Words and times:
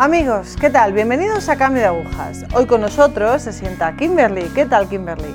Amigos, 0.00 0.56
¿qué 0.58 0.70
tal? 0.70 0.94
Bienvenidos 0.94 1.50
a 1.50 1.58
Cambio 1.58 1.82
de 1.82 1.88
Agujas. 1.88 2.46
Hoy 2.54 2.64
con 2.64 2.80
nosotros 2.80 3.42
se 3.42 3.52
sienta 3.52 3.94
Kimberly. 3.96 4.44
¿Qué 4.54 4.64
tal, 4.64 4.88
Kimberly? 4.88 5.34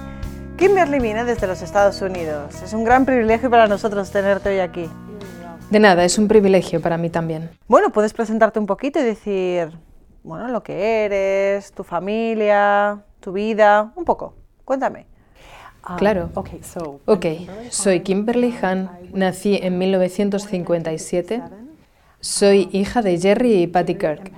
Kimberly 0.57 0.97
viene 0.97 1.23
desde 1.23 1.45
los 1.45 1.61
Estados 1.61 2.02
Unidos. 2.02 2.64
Es 2.64 2.73
un 2.73 2.83
gran 2.83 3.05
privilegio 3.05 3.51
para 3.51 3.68
nosotros 3.68 4.09
tenerte 4.09 4.50
hoy 4.50 4.57
aquí. 4.61 4.89
De 5.70 5.79
nada, 5.79 6.04
es 6.04 6.18
un 6.18 6.28
privilegio 6.28 6.82
para 6.82 6.97
mí 6.97 7.11
también. 7.11 7.51
Bueno, 7.68 7.91
puedes 7.91 8.14
presentarte 8.14 8.57
un 8.57 8.65
poquito 8.65 9.00
y 9.00 9.04
decir, 9.04 9.70
bueno, 10.23 10.47
lo 10.47 10.64
que 10.64 11.05
eres, 11.05 11.71
tu 11.71 11.84
familia, 11.84 13.04
tu 13.20 13.34
vida, 13.34 13.93
un 13.96 14.04
poco. 14.04 14.33
Cuéntame. 14.66 15.05
Claro. 15.97 16.32
Ok, 17.05 17.27
soy 17.69 18.00
Kimberly 18.00 18.57
Han, 18.63 18.89
nací 19.13 19.60
en 19.61 19.77
1957. 19.77 21.43
Soy 22.25 22.70
hija 22.71 23.04
de 23.04 23.20
Jerry 23.20 23.61
y 23.61 23.68
Patty 23.68 23.93
Kirk. 23.93 24.32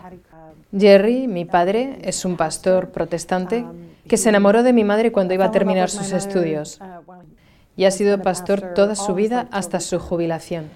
Jerry, 0.78 1.26
mi 1.26 1.46
padre, 1.46 2.00
es 2.02 2.26
un 2.26 2.36
pastor 2.36 2.90
protestante 2.90 3.66
que 4.10 4.18
se 4.18 4.28
enamoró 4.28 4.62
de 4.62 4.74
mi 4.74 4.84
madre 4.84 5.14
cuando 5.14 5.34
iba 5.34 5.46
a 5.46 5.52
terminar 5.52 5.90
sus 5.90 6.12
estudios 6.12 6.82
y 7.78 7.86
ha 7.86 7.92
sido 7.92 8.22
pastor 8.22 8.74
toda 8.76 8.96
su 8.96 9.14
vida 9.14 9.48
hasta 9.52 9.80
su 9.80 10.00
jubilación. 10.00 10.70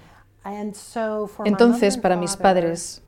Entonces, 1.44 1.98
para 1.98 2.16
mis 2.16 2.38
padres, 2.38 3.02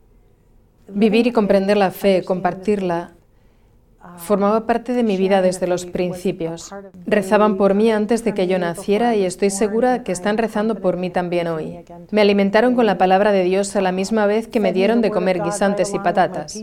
vivir 0.87 1.25
y 1.25 1.31
comprender 1.31 1.75
la 1.75 1.89
fe, 1.89 2.23
compartirla, 2.23 3.14
formaba 4.17 4.65
parte 4.65 4.93
de 4.93 5.03
mi 5.03 5.17
vida 5.17 5.41
desde 5.41 5.67
los 5.67 5.85
principios. 5.85 6.73
Rezaban 7.05 7.57
por 7.57 7.73
mí 7.73 7.91
antes 7.91 8.23
de 8.23 8.33
que 8.33 8.47
yo 8.47 8.59
naciera 8.59 9.15
y 9.15 9.25
estoy 9.25 9.49
segura 9.49 10.03
que 10.03 10.11
están 10.11 10.37
rezando 10.37 10.75
por 10.75 10.97
mí 10.97 11.09
también 11.09 11.47
hoy. 11.47 11.79
Me 12.11 12.21
alimentaron 12.21 12.75
con 12.75 12.85
la 12.85 12.97
palabra 12.97 13.31
de 13.31 13.43
Dios 13.43 13.75
a 13.75 13.81
la 13.81 13.91
misma 13.91 14.25
vez 14.25 14.47
que 14.47 14.59
me 14.59 14.73
dieron 14.73 15.01
de 15.01 15.11
comer 15.11 15.41
guisantes 15.41 15.93
y 15.93 15.99
patatas. 15.99 16.59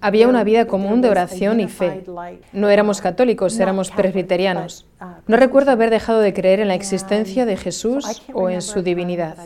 Había 0.00 0.28
una 0.28 0.44
vida 0.44 0.66
común 0.66 1.00
de 1.00 1.10
oración 1.10 1.60
y 1.60 1.68
fe. 1.68 2.04
No 2.52 2.68
éramos 2.68 3.00
católicos, 3.00 3.58
éramos 3.58 3.90
presbiterianos. 3.90 4.86
No 5.26 5.36
recuerdo 5.36 5.70
haber 5.70 5.90
dejado 5.90 6.20
de 6.20 6.32
creer 6.32 6.60
en 6.60 6.68
la 6.68 6.74
existencia 6.74 7.46
de 7.46 7.56
Jesús 7.56 8.22
o 8.32 8.50
en 8.50 8.62
su 8.62 8.82
divinidad. 8.82 9.36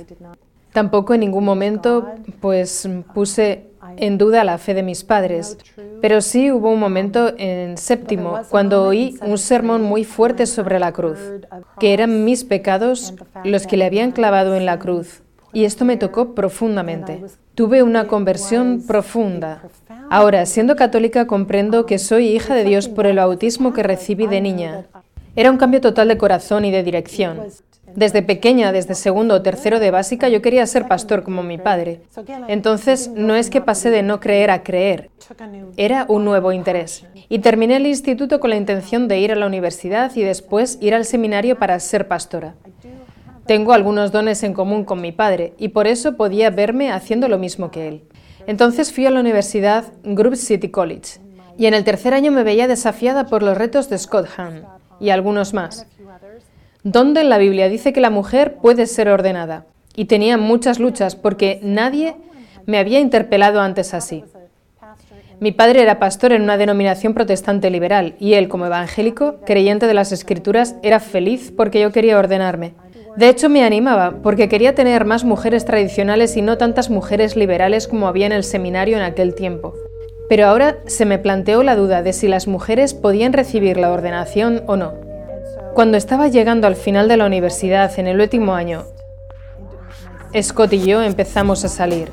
Tampoco 0.72 1.14
en 1.14 1.20
ningún 1.20 1.44
momento 1.44 2.08
pues 2.41 2.89
puse 3.14 3.70
en 3.96 4.18
duda 4.18 4.44
la 4.44 4.58
fe 4.58 4.74
de 4.74 4.82
mis 4.82 5.04
padres, 5.04 5.58
pero 6.00 6.20
sí 6.20 6.50
hubo 6.50 6.70
un 6.70 6.80
momento 6.80 7.32
en 7.38 7.77
séptimo 7.77 8.40
cuando 8.50 8.84
oí 8.84 9.16
un 9.22 9.38
sermón 9.38 9.82
muy 9.82 10.04
fuerte 10.04 10.46
sobre 10.46 10.78
la 10.78 10.92
cruz, 10.92 11.18
que 11.78 11.92
eran 11.92 12.24
mis 12.24 12.44
pecados 12.44 13.14
los 13.44 13.66
que 13.66 13.77
le 13.77 13.84
habían 13.84 14.12
clavado 14.12 14.55
en 14.56 14.66
la 14.66 14.78
cruz, 14.78 15.22
y 15.52 15.64
esto 15.64 15.84
me 15.84 15.96
tocó 15.96 16.34
profundamente. 16.34 17.22
Tuve 17.55 17.84
una 17.84 18.08
conversión 18.08 18.82
profunda. 18.86 19.62
Ahora, 20.10 20.44
siendo 20.44 20.74
católica, 20.74 21.27
comprendo 21.27 21.86
que 21.86 21.98
soy 21.98 22.27
hija 22.28 22.55
de 22.55 22.64
Dios 22.64 22.88
por 22.88 23.06
el 23.06 23.16
bautismo 23.16 23.72
que 23.72 23.84
recibí 23.84 24.27
de 24.27 24.40
niña. 24.40 24.86
Era 25.36 25.50
un 25.50 25.56
cambio 25.56 25.80
total 25.80 26.08
de 26.08 26.18
corazón 26.18 26.64
y 26.64 26.72
de 26.72 26.82
dirección. 26.82 27.40
Desde 27.96 28.22
pequeña, 28.22 28.72
desde 28.72 28.94
segundo 28.94 29.34
o 29.34 29.42
tercero 29.42 29.78
de 29.78 29.90
básica, 29.90 30.28
yo 30.28 30.42
quería 30.42 30.66
ser 30.66 30.88
pastor 30.88 31.22
como 31.22 31.42
mi 31.42 31.58
padre. 31.58 32.02
Entonces, 32.48 33.10
no 33.14 33.36
es 33.36 33.50
que 33.50 33.60
pasé 33.60 33.90
de 33.90 34.02
no 34.02 34.20
creer 34.20 34.50
a 34.50 34.62
creer, 34.62 35.10
era 35.76 36.06
un 36.08 36.24
nuevo 36.24 36.52
interés. 36.52 37.06
Y 37.28 37.38
terminé 37.38 37.76
el 37.76 37.86
instituto 37.86 38.40
con 38.40 38.50
la 38.50 38.56
intención 38.56 39.08
de 39.08 39.18
ir 39.18 39.32
a 39.32 39.36
la 39.36 39.46
universidad 39.46 40.14
y 40.14 40.22
después 40.22 40.78
ir 40.80 40.94
al 40.94 41.04
seminario 41.04 41.58
para 41.58 41.78
ser 41.80 42.08
pastora. 42.08 42.54
Tengo 43.46 43.74
algunos 43.74 44.10
dones 44.10 44.42
en 44.42 44.54
común 44.54 44.84
con 44.84 45.00
mi 45.00 45.12
padre 45.12 45.52
y 45.58 45.68
por 45.68 45.86
eso 45.86 46.16
podía 46.16 46.50
verme 46.50 46.90
haciendo 46.90 47.28
lo 47.28 47.38
mismo 47.38 47.70
que 47.70 47.88
él. 47.88 48.02
Entonces 48.46 48.92
fui 48.92 49.06
a 49.06 49.10
la 49.10 49.20
universidad 49.20 49.84
Group 50.02 50.36
City 50.36 50.70
College 50.70 51.20
y 51.58 51.66
en 51.66 51.74
el 51.74 51.84
tercer 51.84 52.14
año 52.14 52.33
me 52.33 52.42
veía 52.42 52.66
desafiada 52.66 53.27
por 53.27 53.42
los 53.42 53.56
retos 53.56 53.88
de 53.88 53.98
Scott 53.98 54.28
Hahn 54.36 54.64
y 54.98 55.10
algunos 55.10 55.52
más. 55.52 55.86
¿Dónde 56.84 57.22
en 57.22 57.30
la 57.30 57.39
Biblia 57.39 57.70
dice 57.70 57.95
que 57.95 58.02
la 58.02 58.11
mujer 58.11 58.56
puede 58.61 58.84
ser 58.84 59.08
ordenada? 59.08 59.64
Y 59.96 60.05
tenía 60.05 60.36
muchas 60.36 60.78
luchas 60.78 61.17
porque 61.17 61.58
nadie 61.62 62.14
me 62.67 62.77
había 62.77 63.00
interpelado 63.00 63.62
antes 63.62 63.95
así. 63.95 64.22
Mi 65.40 65.50
padre 65.50 65.80
era 65.80 65.98
pastor 65.98 66.33
en 66.33 66.42
una 66.42 66.58
denominación 66.58 67.14
protestante 67.14 67.70
liberal 67.70 68.17
y 68.20 68.34
él, 68.34 68.48
como 68.48 68.67
evangélico, 68.67 69.36
creyente 69.46 69.86
de 69.86 69.95
las 69.95 70.12
escrituras, 70.12 70.77
era 70.83 71.00
feliz 71.00 71.55
porque 71.56 71.80
yo 71.80 71.90
quería 71.90 72.18
ordenarme. 72.18 72.74
De 73.16 73.30
hecho, 73.30 73.48
me 73.48 73.64
animaba 73.64 74.16
porque 74.22 74.51
quería 74.51 74.74
tener 74.74 75.06
más 75.06 75.24
mujeres 75.24 75.64
tradicionales 75.64 76.36
y 76.36 76.42
no 76.42 76.58
tantas 76.58 76.90
mujeres 76.90 77.34
liberales 77.34 77.89
como 77.89 78.08
había 78.08 78.27
en 78.27 78.33
el 78.33 78.45
seminario 78.45 78.98
en 78.98 79.05
aquel 79.05 79.34
tiempo. 79.34 79.72
Pero 80.28 80.48
ahora 80.48 80.77
se 80.86 81.06
me 81.06 81.18
planteó 81.18 81.62
la 81.62 81.77
duda 81.77 82.02
de 82.02 82.12
si 82.12 82.28
las 82.28 82.46
mujeres 82.46 82.92
podían 82.92 83.33
recibir 83.33 83.78
la 83.78 83.90
ordenación 83.90 84.62
o 84.66 84.77
no. 84.77 85.14
Cuando 85.74 85.96
estaba 85.96 86.29
llegando 86.29 86.68
al 86.68 86.77
final 86.77 87.08
de 87.08 87.17
la 87.17 87.27
universidad 87.27 87.98
en 87.98 88.07
el 88.07 88.20
último 88.20 88.55
año, 88.55 88.85
Scott 90.40 90.73
y 90.73 90.85
yo 90.85 91.02
empezamos 91.02 91.64
a 91.64 91.68
salir. 91.68 92.12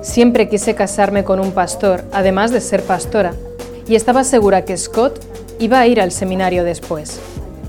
Siempre 0.00 0.48
quise 0.48 0.76
casarme 0.76 1.24
con 1.24 1.40
un 1.40 1.50
pastor, 1.50 2.04
además 2.12 2.52
de 2.52 2.60
ser 2.60 2.84
pastora, 2.84 3.34
y 3.88 3.96
estaba 3.96 4.22
segura 4.22 4.64
que 4.64 4.76
Scott 4.76 5.18
iba 5.58 5.80
a 5.80 5.88
ir 5.88 6.00
al 6.00 6.12
seminario 6.12 6.62
después. 6.62 7.20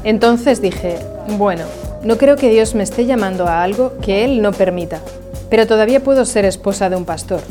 Entonces 0.04 0.62
dije, 0.62 1.00
bueno, 1.40 1.64
no 2.04 2.20
creo 2.20 2.36
que 2.36 2.52
Dios 2.52 2.76
me 2.76 2.84
esté 2.84 3.08
llamando 3.08 3.48
a 3.48 3.64
algo 3.64 3.94
que 4.00 4.24
Él 4.24 4.44
no 4.44 4.52
permita, 4.52 5.00
pero 5.50 5.66
todavía 5.66 6.04
puedo 6.04 6.24
ser 6.26 6.46
esposa 6.46 6.92
de 6.92 6.98
un 6.98 7.06
pastor. 7.06 7.42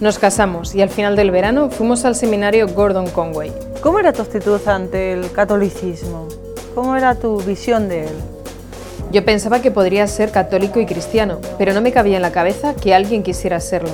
Nos 0.00 0.18
casamos 0.18 0.74
y 0.74 0.82
al 0.82 0.90
final 0.90 1.14
del 1.14 1.30
verano 1.30 1.70
fuimos 1.70 2.04
al 2.04 2.16
seminario 2.16 2.66
Gordon 2.66 3.08
Conway. 3.08 3.52
¿Cómo 3.80 4.00
era 4.00 4.12
tu 4.12 4.22
actitud 4.22 4.60
ante 4.66 5.12
el 5.12 5.30
catolicismo? 5.30 6.26
¿Cómo 6.76 6.94
era 6.94 7.14
tu 7.14 7.40
visión 7.40 7.88
de 7.88 8.02
él? 8.02 8.14
Yo 9.10 9.24
pensaba 9.24 9.62
que 9.62 9.70
podría 9.70 10.06
ser 10.06 10.30
católico 10.30 10.78
y 10.78 10.84
cristiano, 10.84 11.38
pero 11.56 11.72
no 11.72 11.80
me 11.80 11.90
cabía 11.90 12.16
en 12.16 12.22
la 12.22 12.32
cabeza 12.32 12.74
que 12.74 12.94
alguien 12.94 13.22
quisiera 13.22 13.60
serlo. 13.60 13.88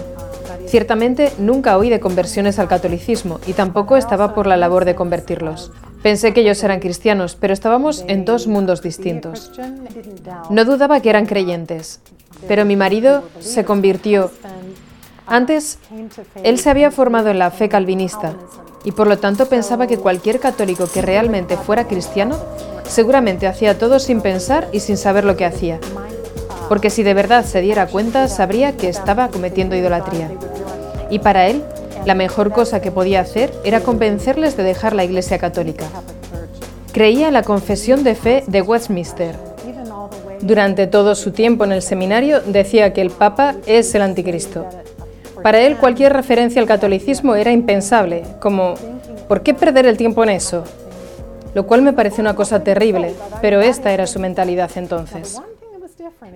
Ciertamente 0.67 1.31
nunca 1.39 1.79
oí 1.79 1.91
de 1.91 2.01
conversiones 2.01 2.59
al 2.59 2.67
catolicismo 2.67 3.39
y 3.47 3.53
tampoco 3.53 3.97
estaba 3.97 4.35
por 4.35 4.49
la 4.49 4.57
labor 4.57 4.85
de 4.85 4.97
convertirlos. 4.97 5.71
Pensé 6.03 6.33
que 6.35 6.41
ellos 6.41 6.61
eran 6.65 6.81
cristianos, 6.81 7.37
pero 7.39 7.53
estábamos 7.53 8.05
en 8.09 8.25
dos 8.25 8.49
mundos 8.49 8.83
distintos. 8.83 9.53
No 10.51 10.65
dudaba 10.65 10.99
que 10.99 11.11
eran 11.11 11.27
creyentes, 11.27 12.01
pero 12.49 12.65
mi 12.65 12.75
marido 12.75 13.23
se 13.39 13.65
convirtió. 13.65 14.33
Antes, 15.27 15.79
él 16.43 16.59
se 16.59 16.71
había 16.71 16.91
formado 16.91 17.31
en 17.31 17.39
la 17.39 17.51
fe 17.51 17.69
calvinista 17.69 18.35
y 18.85 18.93
por 18.93 19.07
lo 19.07 19.19
tanto 19.19 19.47
pensaba 19.47 19.87
que 19.87 19.99
cualquier 19.99 20.41
católico 20.41 20.89
que 20.93 21.03
realmente 21.03 21.57
fuera 21.57 21.87
cristiano 21.87 22.37
Seguramente 22.93 23.47
hacía 23.47 23.79
todo 23.79 23.99
sin 23.99 24.21
pensar 24.21 24.69
y 24.71 24.81
sin 24.81 24.99
saber 24.99 25.25
lo 25.25 25.35
que 25.35 25.47
hacía, 25.47 25.79
porque 26.69 26.91
si 26.91 27.03
de 27.03 27.15
verdad 27.15 27.43
se 27.43 27.63
diera 27.63 27.87
cuenta 27.87 28.29
sabría 28.29 28.77
que 28.77 28.91
estaba 28.91 29.29
cometiendo 29.29 29.75
idolatría. 29.75 30.31
Y 31.09 31.19
para 31.21 31.47
él, 31.47 31.65
la 32.05 32.15
mejor 32.15 32.53
cosa 32.53 32.83
que 32.83 32.91
podía 32.91 33.21
hacer 33.21 33.51
era 33.65 33.81
convencerles 33.81 34.59
de 34.59 34.63
dejar 34.63 34.93
la 34.93 35.05
Iglesia 35.05 35.39
Católica. 35.39 35.87
Creía 36.93 37.29
en 37.29 37.33
la 37.33 37.43
confesión 37.43 38.05
de 38.05 38.15
fe 38.15 38.45
de 38.47 38.61
Westminster. 38.61 39.37
Durante 40.43 40.87
todo 40.87 41.15
su 41.15 41.31
tiempo 41.31 41.65
en 41.65 41.73
el 41.73 41.81
seminario 41.81 42.43
decía 42.43 42.93
que 42.93 43.01
el 43.01 43.11
Papa 43.11 43.55
es 43.65 43.95
el 43.95 44.03
anticristo. 44.03 44.67
Para 45.43 45.61
él 45.61 45.77
cualquier 45.77 46.13
referencia 46.13 46.61
al 46.61 46.69
catolicismo 46.69 47.35
era 47.35 47.53
impensable, 47.53 48.23
como 48.41 48.75
¿por 49.29 49.43
qué 49.43 49.55
perder 49.55 49.87
el 49.87 49.97
tiempo 49.97 50.23
en 50.23 50.31
eso? 50.31 50.65
lo 51.55 51.67
cual 51.67 51.83
me 51.83 51.93
parece 51.93 52.21
una 52.21 52.35
cosa 52.35 52.65
terrible, 52.65 53.15
pero 53.41 53.61
esta 53.61 53.93
era 53.93 54.07
su 54.07 54.19
mentalidad 54.19 54.71
entonces. 54.77 55.41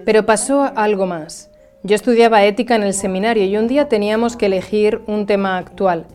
Pero 0.05 0.27
pasó 0.27 0.71
algo 0.75 1.07
más. 1.07 1.51
Yo 1.83 1.95
estudiaba 1.95 2.45
ética 2.45 2.75
en 2.75 2.83
el 2.83 2.95
seminario 2.95 3.45
y 3.45 3.57
un 3.57 3.69
día 3.69 3.89
teníamos 3.89 4.37
que 4.37 4.47
elegir 4.47 5.01
un 5.07 5.27
tema 5.27 5.57
actual. 5.57 6.07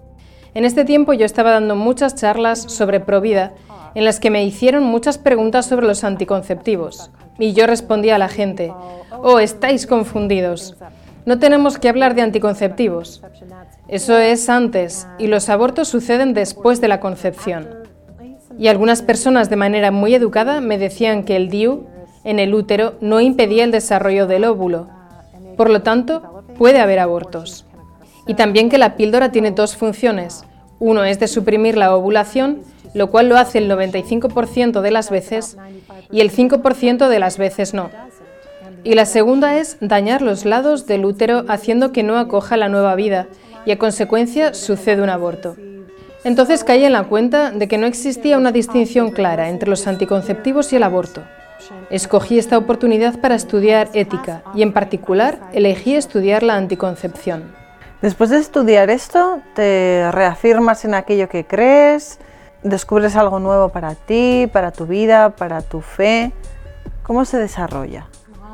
En 0.54 0.66
este 0.66 0.84
tiempo 0.86 1.14
yo 1.14 1.26
estaba 1.26 1.52
dando 1.52 1.76
muchas 1.76 2.16
charlas 2.16 2.62
sobre 2.62 3.00
Provida 3.00 3.54
en 3.96 4.06
las 4.06 4.20
que 4.20 4.30
me 4.30 4.44
hicieron 4.44 4.84
muchas 4.84 5.18
preguntas 5.18 5.66
sobre 5.66 5.88
los 5.88 6.04
anticonceptivos. 6.04 7.10
Y 7.40 7.54
yo 7.54 7.68
respondía 7.68 8.16
a 8.16 8.20
la 8.20 8.28
gente, 8.28 8.74
oh, 9.24 9.40
estáis 9.40 9.88
confundidos. 9.88 10.76
No 11.26 11.38
tenemos 11.38 11.78
que 11.78 11.90
hablar 11.90 12.16
de 12.16 12.22
anticonceptivos. 12.24 13.22
Eso 13.88 14.18
es 14.18 14.50
antes 14.50 15.08
y 15.20 15.28
los 15.28 15.50
abortos 15.50 15.88
suceden 15.88 16.34
después 16.34 16.82
de 16.82 16.88
la 16.88 17.00
concepción. 17.00 17.70
Y 18.58 18.68
algunas 18.68 19.02
personas 19.02 19.50
de 19.50 19.56
manera 19.56 19.92
muy 19.92 20.16
educada 20.16 20.62
me 20.62 20.78
decían 20.78 21.24
que 21.24 21.36
el 21.36 21.50
DIU 21.50 21.86
en 22.24 22.40
el 22.40 22.54
útero 22.54 22.96
no 23.02 23.22
impedía 23.22 23.64
el 23.64 23.72
desarrollo 23.72 24.28
del 24.28 24.46
óvulo. 24.46 24.88
Por 25.58 25.70
lo 25.70 25.82
tanto, 25.82 26.44
puede 26.58 26.80
haber 26.80 27.00
abortos. 27.00 27.66
Y 28.28 28.36
también 28.36 28.70
que 28.70 28.78
la 28.78 28.96
píldora 28.96 29.32
tiene 29.32 29.52
dos 29.52 29.76
funciones. 29.76 30.44
Uno 30.80 31.04
es 31.04 31.20
de 31.20 31.28
suprimir 31.28 31.78
la 31.78 31.96
ovulación, 31.96 32.62
lo 32.94 33.10
cual 33.10 33.30
lo 33.30 33.38
hace 33.38 33.60
el 33.60 33.70
95% 33.70 34.82
de 34.82 34.92
las 34.92 35.10
veces, 35.10 35.58
y 36.12 36.22
el 36.22 36.32
5% 36.32 37.08
de 37.08 37.20
las 37.20 37.38
veces 37.38 37.74
no. 37.74 37.90
Y 38.84 38.96
la 38.96 39.06
segunda 39.06 39.58
es 39.58 39.78
dañar 39.80 40.22
los 40.22 40.44
lados 40.44 40.88
del 40.88 41.06
útero 41.06 41.46
haciendo 41.48 41.92
que 41.92 42.02
no 42.02 42.18
acoja 42.18 42.58
la 42.58 42.68
nueva 42.68 42.96
vida 42.96 43.28
y 43.66 43.72
a 43.72 43.78
consecuencia 43.78 44.56
sucede 44.56 45.04
un 45.04 45.10
aborto. 45.10 45.56
Entonces 46.24 46.64
caí 46.64 46.84
en 46.86 46.94
la 46.94 47.04
cuenta 47.04 47.52
de 47.52 47.68
que 47.68 47.78
no 47.78 47.86
existía 47.86 48.38
una 48.38 48.52
distinción 48.52 49.12
clara 49.12 49.50
entre 49.50 49.70
los 49.70 49.86
anticonceptivos 49.88 50.74
y 50.74 50.78
el 50.78 50.84
aborto. 50.84 51.22
Escogí 51.92 52.40
esta 52.40 52.58
oportunidad 52.58 53.20
para 53.20 53.36
estudiar 53.36 53.90
ética 53.94 54.44
y 54.56 54.64
en 54.64 54.74
particular 54.74 55.40
elegí 55.54 55.96
estudiar 55.96 56.42
la 56.42 56.56
anticoncepción. 56.56 57.54
Después 58.02 58.32
de 58.32 58.40
estudiar 58.40 58.90
esto, 58.90 59.42
¿te 59.54 60.12
reafirmas 60.12 60.86
en 60.86 60.96
aquello 60.96 61.30
que 61.30 61.46
crees? 61.46 62.18
¿Descubres 62.64 63.16
algo 63.16 63.40
nuevo 63.40 63.70
para 63.70 63.94
ti, 63.94 64.50
para 64.52 64.72
tu 64.72 64.88
vida, 64.88 65.32
para 65.36 65.62
tu 65.62 65.82
fe? 65.82 66.32
¿Cómo 67.04 67.26
se 67.26 67.38
desarrolla? 67.38 68.08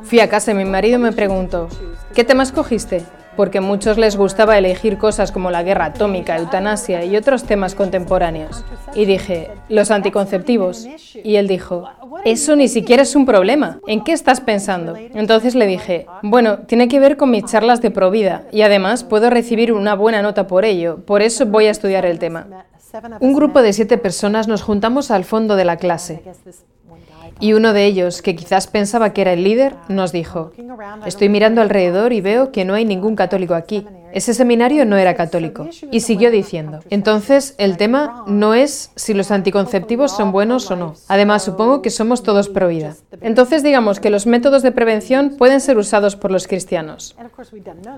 Fui 0.04 0.20
a 0.20 0.30
casa 0.30 0.52
y 0.52 0.56
mi 0.56 0.66
marido 0.66 1.00
me 1.00 1.12
preguntó, 1.12 1.68
¿qué 2.14 2.24
tema 2.24 2.44
escogiste? 2.44 3.04
porque 3.38 3.60
a 3.60 3.62
muchos 3.62 3.98
les 3.98 4.18
gustaba 4.18 4.58
elegir 4.58 4.98
cosas 4.98 5.32
como 5.32 5.52
la 5.52 5.64
guerra 5.64 5.86
atómica, 5.86 6.36
eutanasia 6.36 7.06
y 7.06 7.16
otros 7.16 7.44
temas 7.44 7.76
contemporáneos. 7.76 8.66
Y 8.96 9.06
dije, 9.06 9.52
los 9.70 9.92
anticonceptivos. 9.92 10.88
Y 11.24 11.36
él 11.36 11.48
dijo, 11.48 11.88
eso 12.26 12.56
ni 12.56 12.68
siquiera 12.68 13.04
es 13.04 13.16
un 13.16 13.28
problema. 13.28 13.80
¿En 13.88 14.04
qué 14.04 14.12
estás 14.12 14.42
pensando? 14.42 14.96
Entonces 14.98 15.54
le 15.54 15.68
dije, 15.68 16.08
bueno, 16.24 16.60
tiene 16.66 16.88
que 16.88 17.00
ver 17.00 17.16
con 17.16 17.30
mis 17.30 17.46
charlas 17.46 17.80
de 17.80 17.92
Provida 17.92 18.44
y 18.52 18.64
además 18.64 19.04
puedo 19.04 19.30
recibir 19.30 19.72
una 19.72 19.94
buena 19.94 20.24
nota 20.24 20.48
por 20.48 20.66
ello, 20.66 21.06
por 21.06 21.22
eso 21.22 21.46
voy 21.46 21.68
a 21.68 21.72
estudiar 21.72 22.08
el 22.08 22.18
tema. 22.18 22.48
Un 23.20 23.34
grupo 23.34 23.62
de 23.62 23.74
siete 23.74 24.00
personas 24.00 24.48
nos 24.48 24.64
juntamos 24.64 25.12
al 25.12 25.26
fondo 25.26 25.56
de 25.56 25.66
la 25.66 25.78
clase. 25.78 26.24
Y 27.40 27.54
uno 27.54 27.74
de 27.74 27.86
ellos, 27.86 28.22
que 28.22 28.36
quizás 28.36 28.68
pensaba 28.68 29.14
que 29.14 29.22
era 29.22 29.34
el 29.34 29.44
líder, 29.44 29.76
nos 29.88 30.12
dijo, 30.12 30.52
estoy 31.06 31.30
mirando 31.30 31.62
alrededor 31.62 32.14
y 32.14 32.22
veo 32.22 32.52
que 32.52 32.66
no 32.66 32.74
hay 32.74 32.86
ningún 32.86 33.16
católico 33.16 33.56
aquí. 33.56 33.86
Ese 34.14 34.34
seminario 34.34 34.86
no 34.86 34.98
era 34.98 35.16
católico. 35.16 35.68
Y 35.92 36.00
siguió 36.00 36.32
diciendo, 36.32 36.80
entonces 36.90 37.56
el 37.58 37.78
tema 37.78 38.24
no 38.28 38.54
es 38.54 38.92
si 38.96 39.14
los 39.14 39.32
anticonceptivos 39.32 40.12
son 40.12 40.32
buenos 40.32 40.72
o 40.72 40.76
no. 40.76 40.96
Además, 41.08 41.44
supongo 41.44 41.82
que 41.82 41.90
somos 41.90 42.24
todos 42.24 42.50
pro 42.50 42.68
vida. 42.68 42.96
Entonces 43.22 43.64
digamos 43.64 44.00
que 44.00 44.10
los 44.10 44.26
métodos 44.26 44.64
de 44.64 44.72
prevención 44.72 45.36
pueden 45.38 45.62
ser 45.62 45.78
usados 45.78 46.16
por 46.16 46.32
los 46.32 46.48
cristianos. 46.48 47.16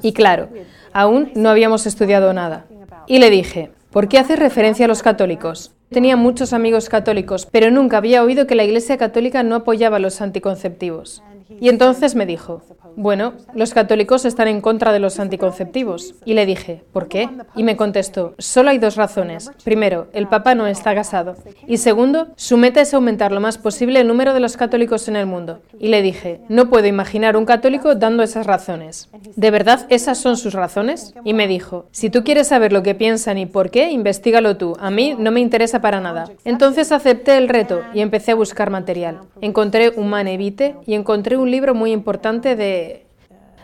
Y 0.02 0.14
claro, 0.14 0.50
aún 0.94 1.32
no 1.36 1.50
habíamos 1.50 1.86
estudiado 1.86 2.34
nada. 2.34 2.66
Y 3.08 3.20
le 3.20 3.30
dije, 3.30 3.72
¿por 3.92 4.08
qué 4.08 4.20
haces 4.20 4.40
referencia 4.40 4.86
a 4.86 4.88
los 4.90 5.04
católicos? 5.04 5.74
Tenía 5.90 6.16
muchos 6.16 6.54
amigos 6.54 6.88
católicos, 6.88 7.48
pero 7.52 7.72
nunca 7.72 7.98
había 7.98 8.24
oído 8.24 8.46
que 8.46 8.54
la 8.54 8.64
Iglesia 8.64 9.00
Católica 9.00 9.42
no 9.42 9.56
apoyaba 9.56 9.98
los 9.98 10.22
anticonceptivos. 10.22 11.24
Y 11.60 11.70
entonces 11.70 12.16
me 12.16 12.26
dijo, 12.26 12.62
bueno, 12.96 13.34
los 13.54 13.74
católicos 13.74 14.26
están 14.26 14.48
en 14.48 14.62
contra 14.62 14.92
de 14.92 15.00
los 15.00 15.20
anticonceptivos. 15.20 16.16
Y 16.26 16.34
le 16.34 16.46
dije, 16.46 16.84
¿por 16.92 17.08
qué? 17.08 17.30
Y 17.56 17.64
me 17.64 17.78
contestó, 17.78 18.36
solo 18.38 18.70
hay 18.70 18.78
dos 18.78 18.96
razones. 18.96 19.52
Primero, 19.64 20.08
el 20.14 20.28
Papa 20.28 20.56
no 20.56 20.68
está 20.68 20.94
casado. 20.94 21.36
Y 21.68 21.78
segundo, 21.78 22.28
su 22.36 22.58
meta 22.58 22.82
es 22.82 22.94
aumentar 22.94 23.32
lo 23.32 23.40
más 23.40 23.58
posible 23.58 24.00
el 24.00 24.08
número 24.08 24.34
de 24.34 24.40
los 24.40 24.58
católicos 24.58 25.08
en 25.08 25.16
el 25.16 25.26
mundo. 25.26 25.62
Y 25.80 25.88
le 25.88 26.02
dije, 26.02 26.42
no 26.50 26.70
puedo 26.70 26.88
imaginar 26.88 27.38
un 27.38 27.46
católico 27.46 27.96
dando 27.96 28.24
esas 28.24 28.46
razones. 28.46 29.10
¿De 29.36 29.52
verdad 29.52 29.86
esas 29.90 30.18
son 30.18 30.38
sus 30.38 30.54
razones? 30.54 31.14
Y 31.24 31.34
me 31.34 31.48
dijo, 31.48 31.88
si 31.92 32.10
tú 32.10 32.24
quieres 32.24 32.48
saber 32.48 32.74
lo 32.74 32.84
que 32.84 32.96
piensan 32.96 33.38
y 33.38 33.46
por 33.46 33.72
qué, 33.72 33.92
investigalo 33.92 34.58
tú. 34.58 34.76
A 34.80 34.92
mí 34.92 35.16
no 35.18 35.32
me 35.32 35.40
interesa 35.40 35.82
para 35.82 36.02
nada. 36.02 36.26
Entonces 36.44 36.92
acepté 36.92 37.38
el 37.38 37.50
reto 37.50 37.82
y 37.94 38.02
empecé 38.02 38.32
a 38.32 38.36
buscar 38.36 38.70
material. 38.70 39.22
Encontré 39.42 39.90
un 39.96 40.10
manevite 40.10 40.76
y 40.86 40.94
encontré 40.94 41.38
un 41.40 41.52
libro 41.52 41.74
muy 41.74 41.92
importante 41.92 42.56
de... 42.56 43.06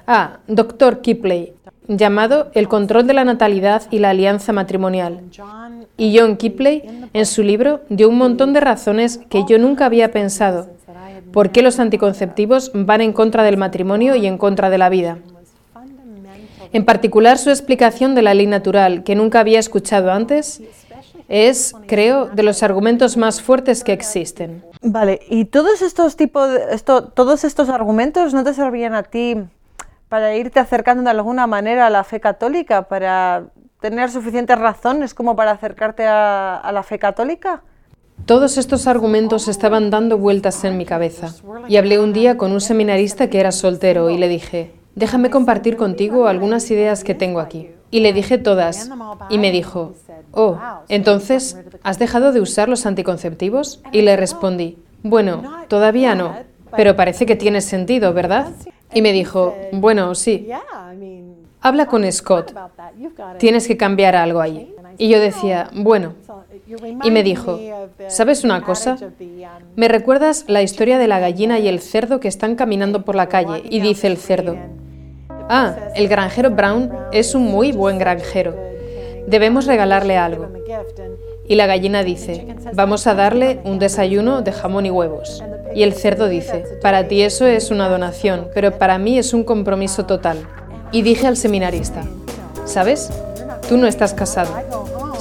Ah, 0.08 0.38
Dr. 0.48 1.02
Kipley, 1.02 1.54
llamado 1.88 2.52
El 2.54 2.68
control 2.68 3.08
de 3.08 3.14
la 3.14 3.26
natalidad 3.26 3.84
y 3.90 4.00
la 4.00 4.12
alianza 4.12 4.54
matrimonial. 4.54 5.22
Y 5.98 6.18
John 6.18 6.38
Kipley, 6.38 6.84
en 7.14 7.26
su 7.26 7.42
libro, 7.44 7.82
dio 7.90 8.10
un 8.10 8.18
montón 8.18 8.54
de 8.54 8.60
razones 8.60 9.20
que 9.30 9.44
yo 9.48 9.58
nunca 9.58 9.86
había 9.86 10.12
pensado. 10.12 10.68
¿Por 11.32 11.52
qué 11.52 11.62
los 11.62 11.80
anticonceptivos 11.80 12.72
van 12.74 13.02
en 13.02 13.14
contra 13.14 13.44
del 13.44 13.58
matrimonio 13.58 14.16
y 14.16 14.28
en 14.28 14.38
contra 14.38 14.70
de 14.70 14.78
la 14.78 14.90
vida? 14.90 15.18
En 16.72 16.86
particular, 16.86 17.38
su 17.38 17.50
explicación 17.50 18.16
de 18.16 18.22
la 18.22 18.34
ley 18.34 18.48
natural, 18.48 19.04
que 19.04 19.16
nunca 19.16 19.40
había 19.40 19.60
escuchado 19.60 20.12
antes, 20.12 20.62
es, 21.30 21.74
creo, 21.88 22.28
de 22.28 22.44
los 22.44 22.64
argumentos 22.64 23.18
más 23.18 23.42
fuertes 23.42 23.84
que 23.84 23.94
existen. 23.94 24.64
Vale, 24.88 25.20
¿y 25.30 25.46
todos 25.46 25.82
estos 25.82 26.16
tipos, 26.16 26.48
esto, 26.70 27.06
todos 27.06 27.44
estos 27.44 27.70
argumentos 27.70 28.36
no 28.36 28.44
te 28.44 28.54
servían 28.54 28.94
a 28.94 29.02
ti 29.02 29.36
para 30.10 30.36
irte 30.36 30.60
acercando 30.60 31.02
de 31.02 31.10
alguna 31.10 31.48
manera 31.48 31.88
a 31.88 31.90
la 31.90 32.04
fe 32.04 32.20
católica, 32.20 32.84
para 32.84 33.46
tener 33.82 34.12
suficientes 34.12 34.60
razones 34.60 35.16
como 35.16 35.36
para 35.36 35.50
acercarte 35.50 36.06
a, 36.06 36.58
a 36.58 36.72
la 36.72 36.84
fe 36.84 37.00
católica? 37.00 37.64
Todos 38.28 38.60
estos 38.60 38.86
argumentos 38.86 39.48
estaban 39.48 39.90
dando 39.90 40.20
vueltas 40.20 40.64
en 40.64 40.78
mi 40.78 40.86
cabeza. 40.86 41.34
Y 41.68 41.78
hablé 41.78 41.98
un 41.98 42.14
día 42.14 42.38
con 42.38 42.52
un 42.52 42.62
seminarista 42.62 43.28
que 43.28 43.40
era 43.40 43.52
soltero 43.52 44.12
y 44.12 44.20
le 44.20 44.28
dije, 44.28 44.72
déjame 44.94 45.32
compartir 45.32 45.78
contigo 45.78 46.28
algunas 46.28 46.70
ideas 46.70 47.04
que 47.04 47.16
tengo 47.16 47.40
aquí. 47.40 47.72
Y 47.92 48.00
le 48.00 48.14
dije 48.14 48.38
todas. 48.38 48.90
Y 49.30 49.38
me 49.38 49.52
dijo, 49.52 49.94
oh, 50.32 50.58
entonces, 50.90 51.58
¿has 51.84 52.00
dejado 52.00 52.32
de 52.32 52.42
usar 52.42 52.70
los 52.70 52.86
anticonceptivos? 52.86 53.82
Y 53.92 54.02
le 54.02 54.18
respondí, 54.18 54.78
bueno, 55.04 55.44
todavía 55.68 56.16
no, 56.16 56.36
pero 56.76 56.96
parece 56.96 57.26
que 57.26 57.36
tiene 57.36 57.62
sentido, 57.62 58.14
¿verdad? 58.14 58.48
Y 58.94 59.02
me 59.02 59.14
dijo, 59.14 59.56
bueno, 59.72 60.16
sí. 60.16 60.50
Habla 61.62 61.88
con 61.88 62.10
Scott. 62.12 62.54
Tienes 63.40 63.68
que 63.68 63.78
cambiar 63.78 64.16
algo 64.16 64.42
ahí. 64.42 64.74
Y 64.98 65.10
yo 65.10 65.20
decía, 65.20 65.70
bueno. 65.74 66.14
Y 67.04 67.12
me 67.12 67.24
dijo, 67.24 67.60
¿sabes 68.08 68.44
una 68.44 68.62
cosa? 68.62 68.98
Me 69.76 69.88
recuerdas 69.88 70.46
la 70.48 70.62
historia 70.62 70.98
de 70.98 71.08
la 71.08 71.20
gallina 71.20 71.60
y 71.60 71.68
el 71.68 71.80
cerdo 71.80 72.20
que 72.20 72.28
están 72.28 72.56
caminando 72.56 73.04
por 73.04 73.16
la 73.16 73.28
calle 73.28 73.62
y 73.70 73.80
dice 73.82 74.08
el 74.08 74.18
cerdo, 74.18 74.58
ah, 75.50 75.76
el 75.96 76.08
granjero 76.08 76.52
Brown 76.52 76.92
es 77.12 77.36
un 77.36 77.44
muy 77.44 77.72
buen 77.72 77.98
granjero. 77.98 78.56
Debemos 79.28 79.66
regalarle 79.66 80.18
algo. 80.18 80.48
Y 81.48 81.56
la 81.56 81.68
gallina 81.68 82.04
dice, 82.04 82.56
vamos 82.74 83.06
a 83.08 83.14
darle 83.14 83.60
un 83.64 83.78
desayuno 83.80 84.42
de 84.42 84.52
jamón 84.52 84.86
y 84.86 84.92
huevos. 84.92 85.44
Y 85.76 85.84
el 85.84 85.94
cerdo 85.94 86.28
dice, 86.28 86.64
para 86.82 87.08
ti 87.08 87.22
eso 87.22 87.46
es 87.46 87.70
una 87.70 87.90
donación, 87.90 88.50
pero 88.54 88.78
para 88.78 88.98
mí 88.98 89.18
es 89.18 89.34
un 89.34 89.44
compromiso 89.44 90.06
total. 90.06 90.38
Y 90.92 91.02
dije 91.02 91.28
al 91.28 91.38
seminarista, 91.38 92.04
¿sabes? 92.66 93.12
Tú 93.68 93.78
no 93.78 93.88
estás 93.88 94.14
casado. 94.14 94.52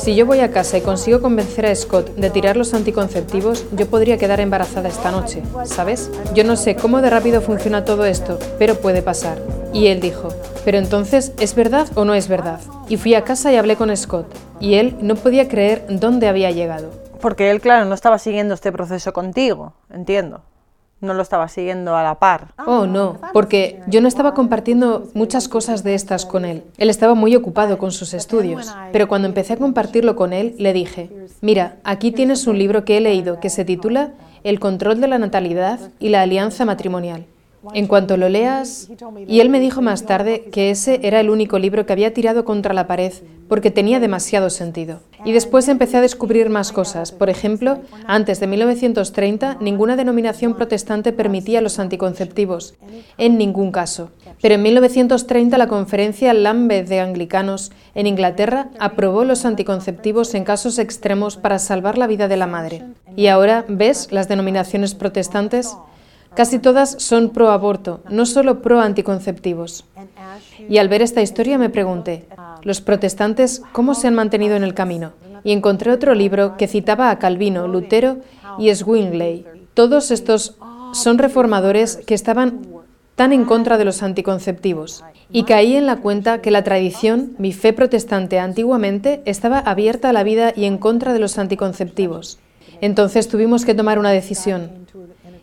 Si 0.04 0.14
yo 0.14 0.26
voy 0.26 0.40
a 0.40 0.50
casa 0.50 0.76
y 0.76 0.82
consigo 0.82 1.22
convencer 1.22 1.64
a 1.64 1.74
Scott 1.74 2.14
de 2.16 2.28
tirar 2.28 2.58
los 2.58 2.74
anticonceptivos, 2.74 3.64
yo 3.72 3.86
podría 3.86 4.18
quedar 4.18 4.38
embarazada 4.38 4.90
esta 4.90 5.10
noche, 5.10 5.42
¿sabes? 5.64 6.10
Yo 6.34 6.44
no 6.44 6.56
sé 6.56 6.76
cómo 6.76 7.00
de 7.00 7.08
rápido 7.08 7.40
funciona 7.40 7.86
todo 7.86 8.04
esto, 8.04 8.38
pero 8.58 8.74
puede 8.74 9.00
pasar. 9.00 9.40
Y 9.72 9.86
él 9.86 10.00
dijo, 10.00 10.28
pero 10.62 10.76
entonces, 10.76 11.32
¿es 11.40 11.54
verdad 11.54 11.88
o 11.94 12.04
no 12.04 12.12
es 12.12 12.28
verdad? 12.28 12.60
Y 12.86 12.98
fui 12.98 13.14
a 13.14 13.24
casa 13.24 13.50
y 13.50 13.56
hablé 13.56 13.76
con 13.76 13.96
Scott, 13.96 14.26
y 14.60 14.74
él 14.74 14.94
no 15.00 15.14
podía 15.14 15.48
creer 15.48 15.86
dónde 15.88 16.28
había 16.28 16.50
llegado. 16.50 16.90
Porque 17.22 17.50
él, 17.50 17.62
claro, 17.62 17.86
no 17.86 17.94
estaba 17.94 18.18
siguiendo 18.18 18.52
este 18.52 18.72
proceso 18.72 19.14
contigo, 19.14 19.72
entiendo. 19.88 20.42
No 21.04 21.14
lo 21.14 21.22
estaba 21.22 21.48
siguiendo 21.48 21.96
a 21.96 22.02
la 22.02 22.18
par. 22.18 22.54
Oh, 22.66 22.86
no, 22.86 23.18
porque 23.32 23.80
yo 23.86 24.00
no 24.00 24.08
estaba 24.08 24.34
compartiendo 24.34 25.08
muchas 25.14 25.48
cosas 25.48 25.84
de 25.84 25.94
estas 25.94 26.24
con 26.26 26.44
él. 26.44 26.64
Él 26.78 26.90
estaba 26.90 27.14
muy 27.14 27.36
ocupado 27.36 27.78
con 27.78 27.92
sus 27.92 28.14
estudios. 28.14 28.74
Pero 28.92 29.06
cuando 29.06 29.28
empecé 29.28 29.52
a 29.52 29.56
compartirlo 29.58 30.16
con 30.16 30.32
él, 30.32 30.54
le 30.58 30.72
dije, 30.72 31.10
mira, 31.40 31.76
aquí 31.84 32.10
tienes 32.10 32.46
un 32.46 32.58
libro 32.58 32.84
que 32.84 32.96
he 32.96 33.00
leído 33.00 33.40
que 33.40 33.50
se 33.50 33.64
titula 33.64 34.12
El 34.42 34.60
control 34.60 35.00
de 35.00 35.08
la 35.08 35.18
natalidad 35.18 35.78
y 35.98 36.08
la 36.08 36.22
alianza 36.22 36.64
matrimonial. 36.64 37.26
En 37.72 37.86
cuanto 37.86 38.16
lo 38.16 38.28
leas, 38.28 38.90
y 39.26 39.40
él 39.40 39.48
me 39.48 39.60
dijo 39.60 39.80
más 39.80 40.04
tarde 40.04 40.44
que 40.52 40.70
ese 40.70 41.00
era 41.02 41.20
el 41.20 41.30
único 41.30 41.58
libro 41.58 41.86
que 41.86 41.92
había 41.92 42.12
tirado 42.12 42.44
contra 42.44 42.74
la 42.74 42.86
pared 42.86 43.12
porque 43.48 43.70
tenía 43.70 44.00
demasiado 44.00 44.50
sentido. 44.50 45.00
Y 45.24 45.32
después 45.32 45.68
empecé 45.68 45.96
a 45.98 46.00
descubrir 46.00 46.50
más 46.50 46.72
cosas. 46.72 47.12
Por 47.12 47.30
ejemplo, 47.30 47.80
antes 48.06 48.40
de 48.40 48.46
1930, 48.46 49.58
ninguna 49.60 49.96
denominación 49.96 50.54
protestante 50.54 51.12
permitía 51.12 51.60
los 51.60 51.78
anticonceptivos, 51.78 52.74
en 53.18 53.38
ningún 53.38 53.70
caso. 53.70 54.10
Pero 54.40 54.54
en 54.56 54.62
1930 54.62 55.56
la 55.58 55.68
conferencia 55.68 56.34
Lambeth 56.34 56.88
de 56.88 57.00
Anglicanos 57.00 57.72
en 57.94 58.06
Inglaterra 58.06 58.70
aprobó 58.78 59.24
los 59.24 59.44
anticonceptivos 59.44 60.34
en 60.34 60.44
casos 60.44 60.78
extremos 60.78 61.36
para 61.36 61.58
salvar 61.58 61.96
la 61.96 62.06
vida 62.06 62.28
de 62.28 62.36
la 62.36 62.46
madre. 62.46 62.82
Y 63.16 63.28
ahora, 63.28 63.64
¿ves 63.68 64.08
las 64.10 64.28
denominaciones 64.28 64.94
protestantes? 64.94 65.76
Casi 66.36 66.58
todas 66.58 66.96
son 66.98 67.30
pro 67.30 67.50
aborto, 67.50 68.00
no 68.10 68.26
solo 68.26 68.60
pro 68.60 68.80
anticonceptivos. 68.80 69.84
Y 70.68 70.78
al 70.78 70.88
ver 70.88 71.02
esta 71.02 71.22
historia 71.22 71.58
me 71.58 71.70
pregunté, 71.70 72.26
¿los 72.62 72.80
protestantes 72.80 73.62
cómo 73.72 73.94
se 73.94 74.08
han 74.08 74.14
mantenido 74.14 74.56
en 74.56 74.64
el 74.64 74.74
camino? 74.74 75.12
Y 75.44 75.52
encontré 75.52 75.92
otro 75.92 76.14
libro 76.14 76.56
que 76.56 76.66
citaba 76.66 77.10
a 77.10 77.18
Calvino, 77.18 77.68
Lutero 77.68 78.18
y 78.58 78.74
Zwingli. 78.74 79.46
Todos 79.74 80.10
estos 80.10 80.56
son 80.92 81.18
reformadores 81.18 81.98
que 82.06 82.14
estaban 82.14 82.66
tan 83.14 83.32
en 83.32 83.44
contra 83.44 83.78
de 83.78 83.84
los 83.84 84.02
anticonceptivos. 84.02 85.04
Y 85.30 85.44
caí 85.44 85.76
en 85.76 85.86
la 85.86 85.96
cuenta 85.96 86.40
que 86.40 86.50
la 86.50 86.64
tradición, 86.64 87.34
mi 87.38 87.52
fe 87.52 87.72
protestante 87.72 88.38
antiguamente, 88.38 89.22
estaba 89.24 89.58
abierta 89.58 90.10
a 90.10 90.12
la 90.12 90.22
vida 90.22 90.52
y 90.54 90.64
en 90.64 90.78
contra 90.78 91.12
de 91.12 91.18
los 91.18 91.38
anticonceptivos. 91.38 92.38
Entonces 92.80 93.28
tuvimos 93.28 93.64
que 93.64 93.74
tomar 93.74 93.98
una 93.98 94.10
decisión. 94.10 94.70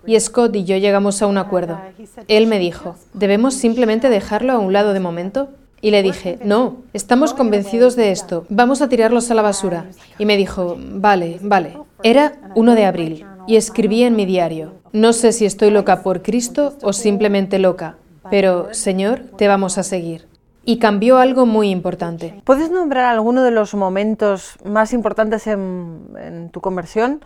Y 0.05 0.20
Scott 0.20 0.55
y 0.55 0.63
yo 0.63 0.77
llegamos 0.77 1.22
a 1.22 1.27
un 1.27 1.38
acuerdo. 1.38 1.79
Él 2.27 2.48
me 2.48 2.60
dijo, 2.60 2.96
¿debemos 3.13 3.53
simplemente 3.53 4.10
dejarlo 4.10 4.53
a 4.53 4.60
un 4.60 4.74
lado 4.74 4.93
de 4.93 5.00
momento? 5.00 5.50
Y 5.81 5.89
le 5.89 6.03
dije, 6.03 6.38
no, 6.43 6.77
estamos 6.93 7.34
convencidos 7.34 7.96
de 7.96 8.12
esto, 8.12 8.46
vamos 8.50 8.84
a 8.84 8.89
tirarlos 8.89 9.31
a 9.31 9.34
la 9.34 9.41
basura. 9.41 9.88
Y 10.20 10.25
me 10.25 10.38
dijo, 10.38 10.77
vale, 10.79 11.39
vale. 11.41 11.77
Era 12.03 12.34
1 12.55 12.75
de 12.75 12.86
abril 12.86 13.25
y 13.48 13.55
escribí 13.55 14.03
en 14.03 14.15
mi 14.15 14.25
diario, 14.25 14.74
no 14.91 15.12
sé 15.13 15.31
si 15.31 15.46
estoy 15.46 15.72
loca 15.72 16.03
por 16.03 16.22
Cristo 16.22 16.75
o 16.84 16.93
simplemente 16.93 17.58
loca, 17.58 17.98
pero 18.29 18.74
Señor, 18.74 19.22
te 19.38 19.48
vamos 19.48 19.77
a 19.79 19.84
seguir. 19.84 20.27
Y 20.63 20.77
cambió 20.77 21.17
algo 21.17 21.48
muy 21.48 21.72
importante. 21.72 22.39
¿Puedes 22.43 22.70
nombrar 22.70 23.05
alguno 23.05 23.43
de 23.43 23.50
los 23.50 23.74
momentos 23.74 24.58
más 24.63 24.93
importantes 24.93 25.48
en, 25.48 26.01
en 26.20 26.50
tu 26.50 26.62
conversión? 26.62 27.22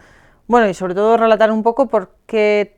Bueno, 0.47 0.69
y 0.69 0.73
sobre 0.73 0.93
todo 0.93 1.17
relatar 1.17 1.51
un 1.51 1.63
poco 1.63 1.87
por 1.87 2.11
qué 2.25 2.77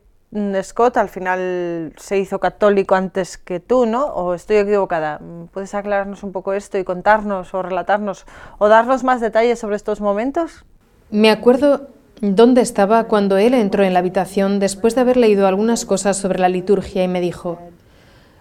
Scott 0.61 0.97
al 0.97 1.09
final 1.09 1.93
se 1.97 2.17
hizo 2.17 2.39
católico 2.39 2.95
antes 2.95 3.37
que 3.37 3.59
tú, 3.59 3.85
¿no? 3.85 4.05
¿O 4.05 4.33
estoy 4.33 4.57
equivocada? 4.57 5.19
¿Puedes 5.53 5.73
aclararnos 5.73 6.23
un 6.23 6.31
poco 6.31 6.53
esto 6.53 6.77
y 6.77 6.83
contarnos 6.83 7.53
o 7.53 7.61
relatarnos 7.61 8.25
o 8.57 8.67
darnos 8.67 9.03
más 9.03 9.21
detalles 9.21 9.59
sobre 9.59 9.75
estos 9.77 10.01
momentos? 10.01 10.65
Me 11.09 11.29
acuerdo 11.29 11.87
dónde 12.21 12.61
estaba 12.61 13.05
cuando 13.05 13.37
él 13.37 13.53
entró 13.53 13.83
en 13.83 13.93
la 13.93 13.99
habitación 13.99 14.59
después 14.59 14.95
de 14.95 15.01
haber 15.01 15.17
leído 15.17 15.47
algunas 15.47 15.85
cosas 15.85 16.17
sobre 16.17 16.39
la 16.39 16.49
liturgia 16.49 17.03
y 17.03 17.07
me 17.07 17.21
dijo, 17.21 17.59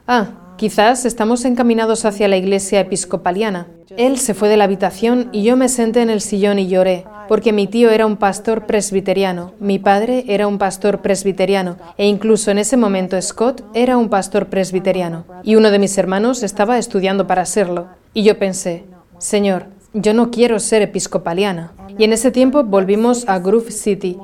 ah, 0.08 0.54
quizás 0.56 1.04
estamos 1.04 1.44
encaminados 1.44 2.04
hacia 2.04 2.28
la 2.28 2.36
iglesia 2.36 2.80
episcopaliana. 2.80 3.68
Él 3.96 4.18
se 4.18 4.34
fue 4.34 4.48
de 4.48 4.56
la 4.56 4.64
habitación 4.64 5.28
y 5.32 5.44
yo 5.44 5.56
me 5.56 5.68
senté 5.68 6.02
en 6.02 6.10
el 6.10 6.20
sillón 6.20 6.58
y 6.58 6.68
lloré, 6.68 7.04
porque 7.28 7.52
mi 7.52 7.66
tío 7.66 7.90
era 7.90 8.06
un 8.06 8.16
pastor 8.16 8.66
presbiteriano, 8.66 9.52
mi 9.60 9.78
padre 9.78 10.24
era 10.28 10.46
un 10.46 10.58
pastor 10.58 11.02
presbiteriano, 11.02 11.76
e 11.96 12.06
incluso 12.06 12.50
en 12.50 12.58
ese 12.58 12.76
momento 12.76 13.20
Scott 13.20 13.62
era 13.74 13.96
un 13.96 14.08
pastor 14.08 14.46
presbiteriano, 14.46 15.24
y 15.42 15.56
uno 15.56 15.70
de 15.70 15.78
mis 15.78 15.96
hermanos 15.98 16.42
estaba 16.42 16.78
estudiando 16.78 17.26
para 17.26 17.44
serlo. 17.44 17.86
Y 18.14 18.22
yo 18.22 18.38
pensé, 18.38 18.84
Señor, 19.18 19.66
yo 19.92 20.12
no 20.14 20.30
quiero 20.30 20.58
ser 20.58 20.82
episcopaliana. 20.82 21.72
Y 21.98 22.04
en 22.04 22.12
ese 22.12 22.30
tiempo 22.30 22.62
volvimos 22.64 23.28
a 23.28 23.38
Groove 23.38 23.70
City 23.70 24.18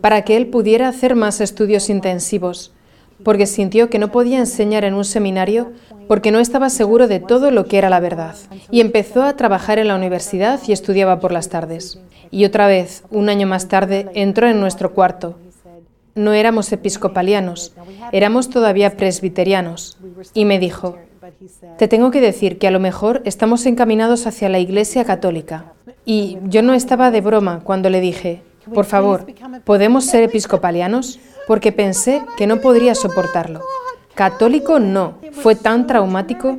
para 0.00 0.22
que 0.22 0.36
él 0.36 0.48
pudiera 0.48 0.88
hacer 0.88 1.14
más 1.14 1.40
estudios 1.40 1.88
intensivos, 1.88 2.72
porque 3.22 3.46
sintió 3.46 3.90
que 3.90 3.98
no 3.98 4.10
podía 4.10 4.38
enseñar 4.38 4.84
en 4.84 4.94
un 4.94 5.04
seminario 5.04 5.72
porque 6.08 6.30
no 6.30 6.40
estaba 6.40 6.70
seguro 6.70 7.08
de 7.08 7.20
todo 7.20 7.50
lo 7.50 7.66
que 7.66 7.78
era 7.78 7.90
la 7.90 8.00
verdad. 8.00 8.34
Y 8.70 8.80
empezó 8.80 9.22
a 9.22 9.36
trabajar 9.36 9.78
en 9.78 9.88
la 9.88 9.94
universidad 9.94 10.60
y 10.66 10.72
estudiaba 10.72 11.20
por 11.20 11.32
las 11.32 11.48
tardes. 11.48 11.98
Y 12.30 12.44
otra 12.44 12.66
vez, 12.66 13.04
un 13.10 13.28
año 13.28 13.46
más 13.46 13.68
tarde, 13.68 14.08
entró 14.14 14.48
en 14.48 14.60
nuestro 14.60 14.92
cuarto. 14.92 15.36
No 16.14 16.32
éramos 16.32 16.72
episcopalianos, 16.72 17.74
éramos 18.12 18.48
todavía 18.48 18.96
presbiterianos. 18.96 19.98
Y 20.32 20.44
me 20.44 20.58
dijo, 20.58 20.98
te 21.78 21.88
tengo 21.88 22.10
que 22.10 22.20
decir 22.20 22.58
que 22.58 22.68
a 22.68 22.70
lo 22.70 22.80
mejor 22.80 23.22
estamos 23.24 23.66
encaminados 23.66 24.26
hacia 24.26 24.48
la 24.48 24.58
Iglesia 24.58 25.04
Católica. 25.04 25.72
Y 26.04 26.38
yo 26.44 26.62
no 26.62 26.74
estaba 26.74 27.10
de 27.10 27.20
broma 27.20 27.60
cuando 27.64 27.90
le 27.90 28.00
dije, 28.00 28.42
por 28.72 28.84
favor, 28.84 29.26
¿podemos 29.64 30.04
ser 30.04 30.22
episcopalianos? 30.22 31.18
Porque 31.46 31.72
pensé 31.72 32.22
que 32.36 32.46
no 32.46 32.60
podría 32.60 32.94
soportarlo. 32.94 33.60
Católico 34.14 34.78
no, 34.78 35.18
fue 35.32 35.56
tan 35.56 35.86
traumático. 35.86 36.58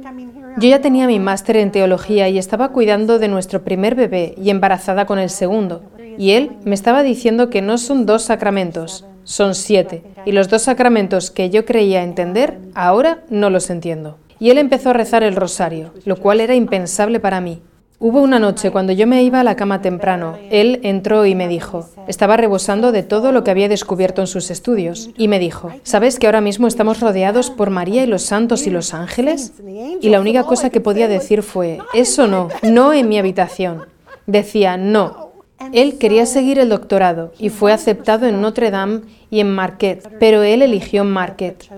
Yo 0.57 0.69
ya 0.69 0.81
tenía 0.81 1.07
mi 1.07 1.19
máster 1.19 1.57
en 1.57 1.71
teología 1.71 2.29
y 2.29 2.37
estaba 2.37 2.69
cuidando 2.69 3.19
de 3.19 3.27
nuestro 3.27 3.63
primer 3.63 3.95
bebé 3.95 4.35
y 4.37 4.49
embarazada 4.49 5.05
con 5.05 5.19
el 5.19 5.29
segundo. 5.29 5.83
Y 6.17 6.31
él 6.31 6.51
me 6.63 6.75
estaba 6.75 7.03
diciendo 7.03 7.49
que 7.49 7.61
no 7.61 7.77
son 7.77 8.05
dos 8.05 8.23
sacramentos, 8.23 9.05
son 9.23 9.55
siete. 9.55 10.03
Y 10.25 10.31
los 10.31 10.49
dos 10.49 10.63
sacramentos 10.63 11.31
que 11.31 11.49
yo 11.49 11.65
creía 11.65 12.03
entender, 12.03 12.59
ahora 12.73 13.23
no 13.29 13.49
los 13.49 13.69
entiendo. 13.69 14.17
Y 14.39 14.49
él 14.49 14.57
empezó 14.57 14.89
a 14.89 14.93
rezar 14.93 15.23
el 15.23 15.35
rosario, 15.35 15.91
lo 16.05 16.17
cual 16.17 16.41
era 16.41 16.55
impensable 16.55 17.19
para 17.19 17.41
mí. 17.41 17.61
Hubo 17.97 18.21
una 18.21 18.39
noche 18.39 18.71
cuando 18.71 18.91
yo 18.91 19.07
me 19.07 19.23
iba 19.23 19.39
a 19.39 19.43
la 19.43 19.55
cama 19.55 19.81
temprano, 19.81 20.37
él 20.51 20.81
entró 20.83 21.25
y 21.25 21.33
me 21.33 21.47
dijo, 21.47 21.87
estaba 22.07 22.35
rebosando 22.35 22.91
de 22.91 23.03
todo 23.03 23.31
lo 23.31 23.45
que 23.45 23.51
había 23.51 23.69
descubierto 23.69 24.19
en 24.19 24.27
sus 24.27 24.51
estudios, 24.51 25.11
y 25.17 25.29
me 25.29 25.39
dijo, 25.39 25.71
¿sabes 25.83 26.19
que 26.19 26.25
ahora 26.25 26.41
mismo 26.41 26.67
estamos 26.67 26.99
rodeados 26.99 27.49
por 27.49 27.69
María 27.69 28.03
y 28.03 28.07
los 28.07 28.23
santos 28.23 28.67
y 28.67 28.69
los 28.69 28.93
ángeles? 28.93 29.53
Y 30.01 30.09
la 30.09 30.19
única 30.19 30.43
cosa 30.43 30.69
que 30.69 30.81
podía 30.81 31.07
decir 31.07 31.41
fue, 31.41 31.79
eso 31.93 32.27
no, 32.27 32.49
no 32.63 32.91
en 32.91 33.07
mi 33.07 33.17
habitación. 33.17 33.85
Decía, 34.27 34.75
no. 34.75 35.31
Él 35.71 35.97
quería 35.97 36.25
seguir 36.25 36.59
el 36.59 36.67
doctorado 36.67 37.31
y 37.39 37.47
fue 37.47 37.71
aceptado 37.71 38.27
en 38.27 38.41
Notre 38.41 38.71
Dame 38.71 39.01
y 39.29 39.39
en 39.39 39.49
Marquette, 39.55 40.09
pero 40.19 40.43
él 40.43 40.61
eligió 40.61 41.05
Marquette. 41.05 41.69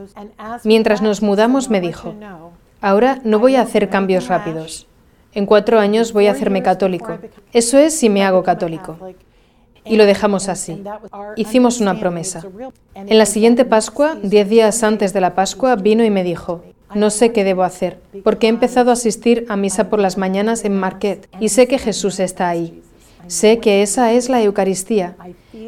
Mientras 0.64 1.04
nos 1.04 1.22
mudamos 1.22 1.70
me 1.70 1.80
dijo, 1.80 2.16
ahora 2.82 3.22
no 3.24 3.38
voy 3.38 3.56
a 3.56 3.62
hacer 3.62 3.90
cambios 3.90 4.28
rápidos. 4.28 4.88
En 5.38 5.46
cuatro 5.46 5.78
años 5.80 6.14
voy 6.14 6.26
a 6.26 6.32
hacerme 6.32 6.64
católico. 6.64 7.20
Eso 7.54 7.78
es 7.78 7.94
si 7.94 8.10
me 8.10 8.24
hago 8.24 8.42
católico. 8.42 8.98
Y 9.86 9.96
lo 9.96 10.08
dejamos 10.08 10.50
así. 10.50 10.82
Hicimos 11.36 11.80
una 11.80 12.00
promesa. 12.00 12.44
En 12.96 13.20
la 13.20 13.28
siguiente 13.28 13.64
Pascua, 13.64 14.18
diez 14.24 14.50
días 14.50 14.82
antes 14.82 15.14
de 15.14 15.22
la 15.22 15.36
Pascua, 15.36 15.76
vino 15.76 16.04
y 16.04 16.10
me 16.10 16.24
dijo, 16.24 16.64
no 16.96 17.12
sé 17.12 17.34
qué 17.34 17.44
debo 17.44 17.62
hacer, 17.62 18.00
porque 18.24 18.48
he 18.48 18.50
empezado 18.50 18.90
a 18.90 18.94
asistir 18.94 19.46
a 19.48 19.58
misa 19.58 19.92
por 19.92 20.00
las 20.00 20.18
mañanas 20.18 20.66
en 20.66 20.76
Marquette 20.76 21.30
y 21.40 21.50
sé 21.50 21.68
que 21.68 21.78
Jesús 21.78 22.20
está 22.20 22.50
ahí. 22.50 22.82
Sé 23.28 23.60
que 23.60 23.84
esa 23.84 24.14
es 24.14 24.30
la 24.30 24.42
Eucaristía. 24.42 25.18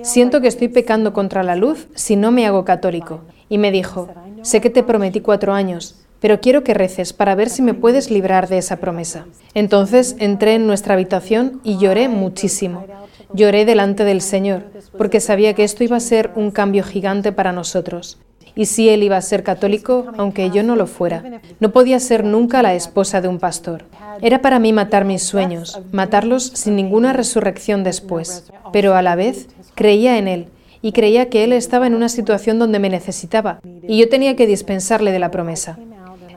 Siento 0.01 0.41
que 0.41 0.47
estoy 0.47 0.69
pecando 0.69 1.13
contra 1.13 1.43
la 1.43 1.55
luz 1.55 1.89
si 1.93 2.15
no 2.15 2.31
me 2.31 2.47
hago 2.47 2.65
católico. 2.65 3.21
Y 3.49 3.59
me 3.59 3.69
dijo, 3.69 4.09
sé 4.41 4.61
que 4.61 4.71
te 4.71 4.81
prometí 4.81 5.21
cuatro 5.21 5.53
años, 5.53 6.07
pero 6.19 6.41
quiero 6.41 6.63
que 6.63 6.73
reces 6.73 7.13
para 7.13 7.35
ver 7.35 7.49
si 7.49 7.61
me 7.61 7.73
puedes 7.73 8.11
librar 8.11 8.47
de 8.47 8.57
esa 8.57 8.77
promesa. 8.77 9.25
Entonces 9.53 10.15
entré 10.19 10.55
en 10.55 10.67
nuestra 10.67 10.93
habitación 10.93 11.61
y 11.63 11.77
lloré 11.77 12.09
muchísimo. 12.09 12.85
Lloré 13.33 13.65
delante 13.65 14.03
del 14.03 14.21
Señor, 14.21 14.63
porque 14.97 15.19
sabía 15.19 15.53
que 15.53 15.63
esto 15.63 15.83
iba 15.83 15.97
a 15.97 16.01
ser 16.01 16.31
un 16.35 16.51
cambio 16.51 16.83
gigante 16.83 17.31
para 17.31 17.51
nosotros. 17.51 18.19
Y 18.55 18.65
si 18.65 18.89
él 18.89 19.03
iba 19.03 19.15
a 19.15 19.21
ser 19.21 19.43
católico, 19.43 20.07
aunque 20.17 20.49
yo 20.49 20.63
no 20.63 20.75
lo 20.75 20.87
fuera, 20.87 21.41
no 21.59 21.71
podía 21.71 21.99
ser 21.99 22.23
nunca 22.23 22.63
la 22.63 22.73
esposa 22.73 23.21
de 23.21 23.27
un 23.27 23.39
pastor. 23.39 23.85
Era 24.21 24.41
para 24.41 24.59
mí 24.59 24.73
matar 24.73 25.05
mis 25.05 25.23
sueños, 25.23 25.79
matarlos 25.91 26.43
sin 26.55 26.75
ninguna 26.75 27.13
resurrección 27.13 27.83
después. 27.83 28.51
Pero 28.73 28.95
a 28.95 29.01
la 29.01 29.15
vez 29.15 29.47
creía 29.75 30.17
en 30.17 30.27
él 30.27 30.47
y 30.81 30.91
creía 30.91 31.29
que 31.29 31.43
él 31.43 31.53
estaba 31.53 31.87
en 31.87 31.95
una 31.95 32.09
situación 32.09 32.59
donde 32.59 32.79
me 32.79 32.89
necesitaba 32.89 33.59
y 33.87 33.97
yo 33.97 34.09
tenía 34.09 34.35
que 34.35 34.47
dispensarle 34.47 35.11
de 35.11 35.19
la 35.19 35.31
promesa. 35.31 35.77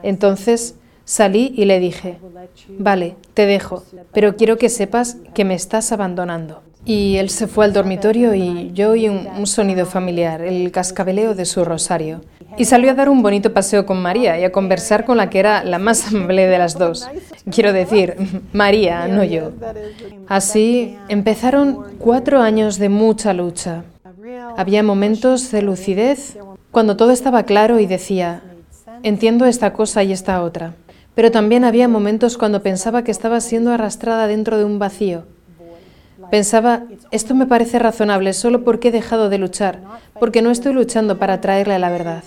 Entonces 0.03 0.77
salí 1.05 1.53
y 1.57 1.65
le 1.65 1.81
dije, 1.81 2.19
vale, 2.79 3.17
te 3.35 3.47
dejo, 3.47 3.85
pero 4.13 4.37
quiero 4.37 4.59
que 4.59 4.69
sepas 4.69 5.17
que 5.35 5.45
me 5.45 5.55
estás 5.55 5.93
abandonando. 5.93 6.63
Y 6.85 7.17
él 7.17 7.31
se 7.31 7.47
fue 7.47 7.65
al 7.65 7.73
dormitorio 7.73 8.35
y 8.35 8.73
yo 8.73 8.91
oí 8.91 9.09
un, 9.09 9.47
sonido 9.47 9.87
familiar, 9.87 10.41
el 10.41 10.73
cascabeleo 10.73 11.35
de 11.35 11.45
su 11.45 11.65
rosario. 11.65 12.23
Y 12.59 12.65
salió 12.65 12.91
a 12.91 12.95
dar 12.95 13.09
un 13.09 13.23
bonito 13.23 13.53
paseo 13.53 13.87
con 13.87 14.03
María 14.03 14.39
y 14.39 14.45
a 14.45 14.53
conversar 14.53 15.05
con 15.05 15.17
la 15.17 15.31
que 15.31 15.39
era 15.39 15.63
la 15.63 15.79
más 15.79 16.09
amable 16.09 16.47
de 16.49 16.59
las 16.59 16.77
dos. 16.77 17.09
Quiero 17.51 17.73
decir, 17.73 18.17
María, 18.53 19.07
no 19.07 19.23
yo. 19.23 19.53
Así 20.27 20.97
empezaron 21.09 21.85
cuatro 21.99 22.41
años 22.41 22.79
de 22.79 22.89
mucha 22.89 23.33
lucha. 23.33 23.85
Había 24.57 24.83
momentos 24.83 25.51
de 25.53 25.63
lucidez 25.63 26.37
cuando 26.73 26.97
todo 26.97 27.13
estaba 27.13 27.45
claro 27.45 27.79
y 27.79 27.87
decía, 27.87 28.43
entiendo 29.03 29.47
esta 29.47 29.73
cosa 29.73 30.03
y 30.03 30.13
esta 30.13 30.43
otra. 30.43 30.75
Pero 31.15 31.31
también 31.31 31.65
había 31.65 31.89
momentos 31.89 32.39
cuando 32.39 32.63
pensaba 32.63 33.05
que 33.05 33.11
estaba 33.11 33.41
siendo 33.41 33.71
arrastrada 33.71 34.27
dentro 34.27 34.59
de 34.59 34.65
un 34.65 34.79
vacío. 34.79 35.25
Pensaba, 36.31 36.85
esto 37.11 37.35
me 37.35 37.47
parece 37.47 37.79
razonable 37.79 38.33
solo 38.33 38.65
porque 38.65 38.89
he 38.89 38.93
dejado 38.93 39.29
de 39.29 39.39
luchar, 39.39 39.81
porque 40.19 40.41
no 40.41 40.51
estoy 40.51 40.73
luchando 40.73 41.19
para 41.19 41.41
traerle 41.41 41.79
la 41.79 41.91
verdad. 41.91 42.25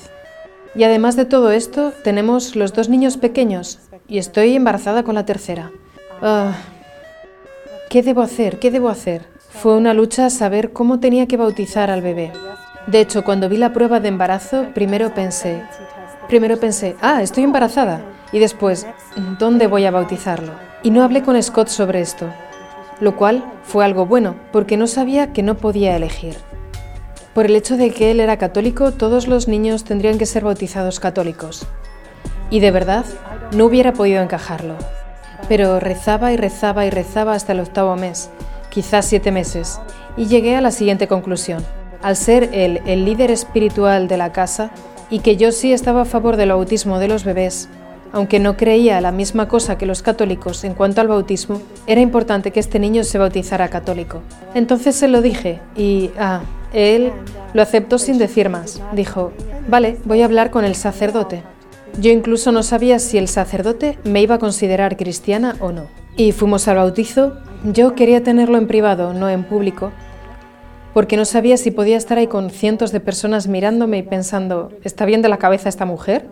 Y 0.76 0.84
además 0.84 1.16
de 1.16 1.26
todo 1.26 1.52
esto, 1.52 1.94
tenemos 2.04 2.56
los 2.56 2.74
dos 2.74 2.90
niños 2.90 3.18
pequeños 3.18 3.80
y 4.08 4.18
estoy 4.18 4.56
embarazada 4.56 5.04
con 5.04 5.16
la 5.16 5.26
tercera. 5.26 5.72
Ah, 6.22 6.54
¿Qué 7.90 8.04
debo 8.04 8.22
hacer? 8.22 8.60
¿Qué 8.60 8.72
debo 8.72 8.90
hacer? 8.90 9.24
Fue 9.50 9.76
una 9.76 9.94
lucha 9.94 10.30
saber 10.30 10.74
cómo 10.74 11.00
tenía 11.00 11.28
que 11.28 11.38
bautizar 11.38 11.90
al 11.90 12.02
bebé. 12.02 12.34
De 12.88 13.00
hecho, 13.00 13.24
cuando 13.24 13.50
vi 13.50 13.58
la 13.58 13.74
prueba 13.74 14.00
de 14.00 14.10
embarazo, 14.10 14.68
primero 14.74 15.14
pensé, 15.14 15.64
Primero 16.28 16.58
pensé, 16.58 16.96
ah, 17.02 17.22
estoy 17.22 17.44
embarazada. 17.44 18.02
Y 18.32 18.40
después, 18.40 18.88
¿dónde 19.40 19.68
voy 19.68 19.86
a 19.86 19.92
bautizarlo? 19.92 20.54
Y 20.82 20.90
no 20.90 21.04
hablé 21.04 21.22
con 21.22 21.42
Scott 21.42 21.68
sobre 21.68 22.02
esto, 22.02 22.28
lo 23.00 23.16
cual 23.16 23.44
fue 23.64 23.86
algo 23.86 24.06
bueno, 24.06 24.36
porque 24.52 24.78
no 24.78 24.88
sabía 24.88 25.34
que 25.34 25.44
no 25.44 25.56
podía 25.56 25.96
elegir. 25.96 26.36
Por 27.34 27.46
el 27.46 27.56
hecho 27.56 27.78
de 27.78 27.92
que 27.92 28.12
él 28.12 28.20
era 28.20 28.38
católico, 28.38 28.92
todos 28.92 29.28
los 29.28 29.48
niños 29.48 29.84
tendrían 29.84 30.18
que 30.18 30.26
ser 30.26 30.44
bautizados 30.44 31.00
católicos. 31.00 31.68
Y 32.50 32.60
de 32.60 32.72
verdad, 32.72 33.06
no 33.52 33.66
hubiera 33.66 33.94
podido 33.94 34.22
encajarlo. 34.22 34.76
Pero 35.48 35.80
rezaba 35.80 36.32
y 36.32 36.38
rezaba 36.38 36.86
y 36.86 36.90
rezaba 36.90 37.34
hasta 37.34 37.52
el 37.52 37.60
octavo 37.60 37.96
mes, 37.96 38.30
quizás 38.70 39.06
siete 39.06 39.32
meses, 39.32 39.80
y 40.18 40.26
llegué 40.26 40.56
a 40.56 40.62
la 40.62 40.72
siguiente 40.72 41.08
conclusión. 41.08 41.64
Al 42.02 42.16
ser 42.16 42.50
él 42.54 42.82
el 42.86 43.06
líder 43.06 43.32
espiritual 43.32 44.08
de 44.08 44.18
la 44.18 44.32
casa, 44.32 44.72
y 45.10 45.20
que 45.20 45.38
yo 45.38 45.52
sí 45.52 45.74
estaba 45.74 46.02
a 46.02 46.06
favor 46.06 46.38
del 46.38 46.50
bautismo 46.50 47.00
de 47.00 47.08
los 47.08 47.24
bebés, 47.24 47.70
aunque 48.12 48.40
no 48.40 48.56
creía 48.56 49.02
la 49.02 49.12
misma 49.12 49.48
cosa 49.48 49.78
que 49.78 49.86
los 49.86 50.02
católicos 50.02 50.64
en 50.64 50.74
cuanto 50.74 51.02
al 51.02 51.08
bautismo, 51.08 51.62
era 51.86 52.02
importante 52.02 52.52
que 52.52 52.60
este 52.60 52.80
niño 52.80 53.04
se 53.04 53.18
bautizara 53.18 53.68
católico. 53.68 54.22
Entonces 54.54 54.96
se 54.96 55.08
lo 55.08 55.22
dije 55.22 55.60
y, 55.76 56.12
ah, 56.18 56.42
él 56.74 57.12
lo 57.54 57.62
aceptó 57.62 57.98
sin 57.98 58.18
decir 58.18 58.50
más. 58.50 58.82
Dijo, 58.94 59.32
vale, 59.68 59.98
voy 60.06 60.22
a 60.22 60.26
hablar 60.26 60.52
con 60.52 60.66
el 60.66 60.76
sacerdote. 60.76 61.44
Yo 62.00 62.12
incluso 62.12 62.52
no 62.52 62.64
sabía 62.64 63.00
si 63.00 63.18
el 63.18 63.28
sacerdote 63.28 63.98
me 64.04 64.22
iba 64.22 64.36
a 64.36 64.40
considerar 64.40 64.98
cristiana 64.98 65.56
o 65.60 65.72
no. 65.72 65.88
Y 66.18 66.32
fuimos 66.32 66.68
al 66.68 66.78
bautizo. 66.78 67.34
Yo 67.64 67.96
quería 67.96 68.24
tenerlo 68.24 68.58
en 68.58 68.68
privado, 68.68 69.14
no 69.14 69.30
en 69.30 69.44
público, 69.44 69.92
porque 70.96 71.18
no 71.18 71.26
sabía 71.26 71.58
si 71.58 71.72
podía 71.72 71.98
estar 71.98 72.18
ahí 72.18 72.28
con 72.28 72.50
cientos 72.50 72.94
de 72.94 73.02
personas 73.02 73.50
mirándome 73.50 73.98
y 73.98 74.04
pensando, 74.04 74.72
¿está 74.86 75.04
bien 75.04 75.22
de 75.22 75.28
la 75.28 75.36
cabeza 75.36 75.68
esta 75.68 75.86
mujer? 75.86 76.26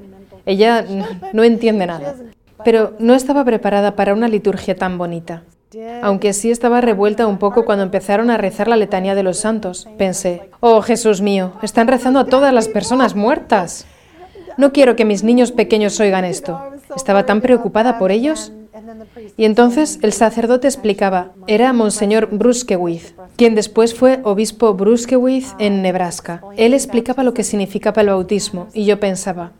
Ella 0.45 0.85
no 1.33 1.43
entiende 1.43 1.85
nada. 1.85 2.15
Pero 2.63 2.93
no 2.97 3.13
estaba 3.13 3.43
preparada 3.43 3.97
para 3.97 4.13
una 4.13 4.29
liturgia 4.29 4.73
tan 4.77 4.97
bonita. 4.97 5.43
Aunque 6.01 6.31
sí 6.31 6.49
estaba 6.49 6.79
revuelta 6.79 7.27
un 7.27 7.39
poco 7.39 7.65
cuando 7.65 7.83
empezaron 7.83 8.29
a 8.29 8.37
rezar 8.37 8.69
la 8.69 8.77
letanía 8.77 9.15
de 9.15 9.23
los 9.23 9.37
santos. 9.37 9.89
Pensé, 9.97 10.49
oh 10.61 10.81
Jesús 10.81 11.19
mío, 11.19 11.51
están 11.61 11.89
rezando 11.89 12.21
a 12.21 12.27
todas 12.27 12.53
las 12.53 12.69
personas 12.69 13.15
muertas. 13.15 13.85
No 14.55 14.71
quiero 14.71 14.95
que 14.95 15.03
mis 15.03 15.25
niños 15.25 15.51
pequeños 15.51 15.99
oigan 15.99 16.23
esto. 16.23 16.57
Estaba 16.95 17.25
tan 17.25 17.41
preocupada 17.41 17.99
por 17.99 18.11
ellos. 18.11 18.53
Y 19.37 19.45
entonces 19.45 19.99
el 20.01 20.13
sacerdote 20.13 20.67
explicaba, 20.67 21.31
era 21.47 21.73
Monseñor 21.73 22.29
Bruskewitz, 22.31 23.13
quien 23.35 23.55
después 23.55 23.93
fue 23.93 24.19
obispo 24.23 24.73
Bruskewitz 24.73 25.55
en 25.59 25.81
Nebraska. 25.81 26.41
Él 26.57 26.73
explicaba 26.73 27.23
lo 27.23 27.33
que 27.33 27.43
significaba 27.43 28.01
el 28.01 28.09
bautismo 28.09 28.67
y 28.73 28.85
yo 28.85 28.99
pensaba, 28.99 29.51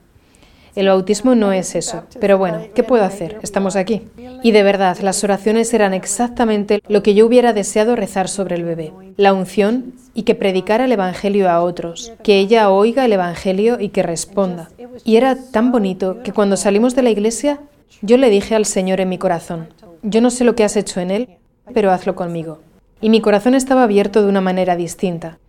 el 0.76 0.88
bautismo 0.88 1.36
no 1.36 1.52
es 1.52 1.76
eso. 1.76 2.04
Pero 2.20 2.40
bueno, 2.40 2.62
¿qué 2.74 2.82
puedo 2.84 3.04
hacer? 3.04 3.38
Estamos 3.44 3.76
aquí. 3.76 4.02
Y 4.42 4.52
de 4.52 4.64
verdad, 4.64 4.98
las 5.02 5.24
oraciones 5.24 5.72
eran 5.74 5.94
exactamente 5.94 6.82
lo 6.88 7.04
que 7.04 7.14
yo 7.14 7.28
hubiera 7.28 7.54
deseado 7.54 7.96
rezar 7.96 8.28
sobre 8.28 8.56
el 8.56 8.64
bebé. 8.64 8.92
La 9.16 9.34
unción 9.34 9.94
y 10.16 10.24
que 10.24 10.34
predicara 10.34 10.86
el 10.86 10.92
Evangelio 10.92 11.50
a 11.50 11.62
otros, 11.62 12.14
que 12.24 12.40
ella 12.40 12.72
oiga 12.72 13.06
el 13.06 13.14
Evangelio 13.14 13.80
y 13.80 13.90
que 13.90 14.02
responda. 14.02 14.70
Y 15.06 15.18
era 15.18 15.36
tan 15.36 15.72
bonito 15.72 16.24
que 16.24 16.32
cuando 16.34 16.58
salimos 16.58 16.96
de 16.96 17.04
la 17.04 17.12
iglesia, 17.12 17.60
yo 18.02 18.18
le 18.18 18.30
dije 18.30 18.56
al 18.56 18.66
Señor 18.66 19.00
en 19.00 19.10
mi 19.10 19.18
corazón, 19.18 19.70
yo 20.02 20.22
no 20.22 20.30
sé 20.30 20.44
lo 20.44 20.56
que 20.56 20.64
has 20.64 20.76
hecho 20.76 21.00
en 21.00 21.12
él, 21.12 21.30
pero 21.74 21.92
hazlo 21.92 22.16
conmigo. 22.16 22.60
Y 23.02 23.10
mi 23.10 23.22
corazón 23.22 23.56
estaba 23.56 23.84
abierto 23.84 24.22
de 24.22 24.30
una 24.30 24.42
manera 24.42 24.76
distinta. 24.76 25.40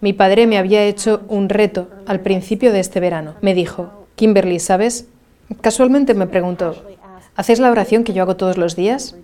Mi 0.00 0.12
padre 0.12 0.46
me 0.46 0.58
había 0.58 0.84
hecho 0.84 1.22
un 1.28 1.48
reto 1.48 1.88
al 2.06 2.20
principio 2.20 2.72
de 2.72 2.80
este 2.80 3.00
verano. 3.00 3.34
Me 3.40 3.54
dijo, 3.54 4.06
Kimberly, 4.16 4.58
¿sabes? 4.58 5.06
Casualmente 5.60 6.14
me 6.14 6.26
pregunto, 6.26 6.74
¿haces 7.36 7.58
la 7.58 7.70
oración 7.70 8.04
que 8.04 8.12
yo 8.12 8.22
hago 8.22 8.36
todos 8.36 8.58
los 8.58 8.76
días? 8.76 9.16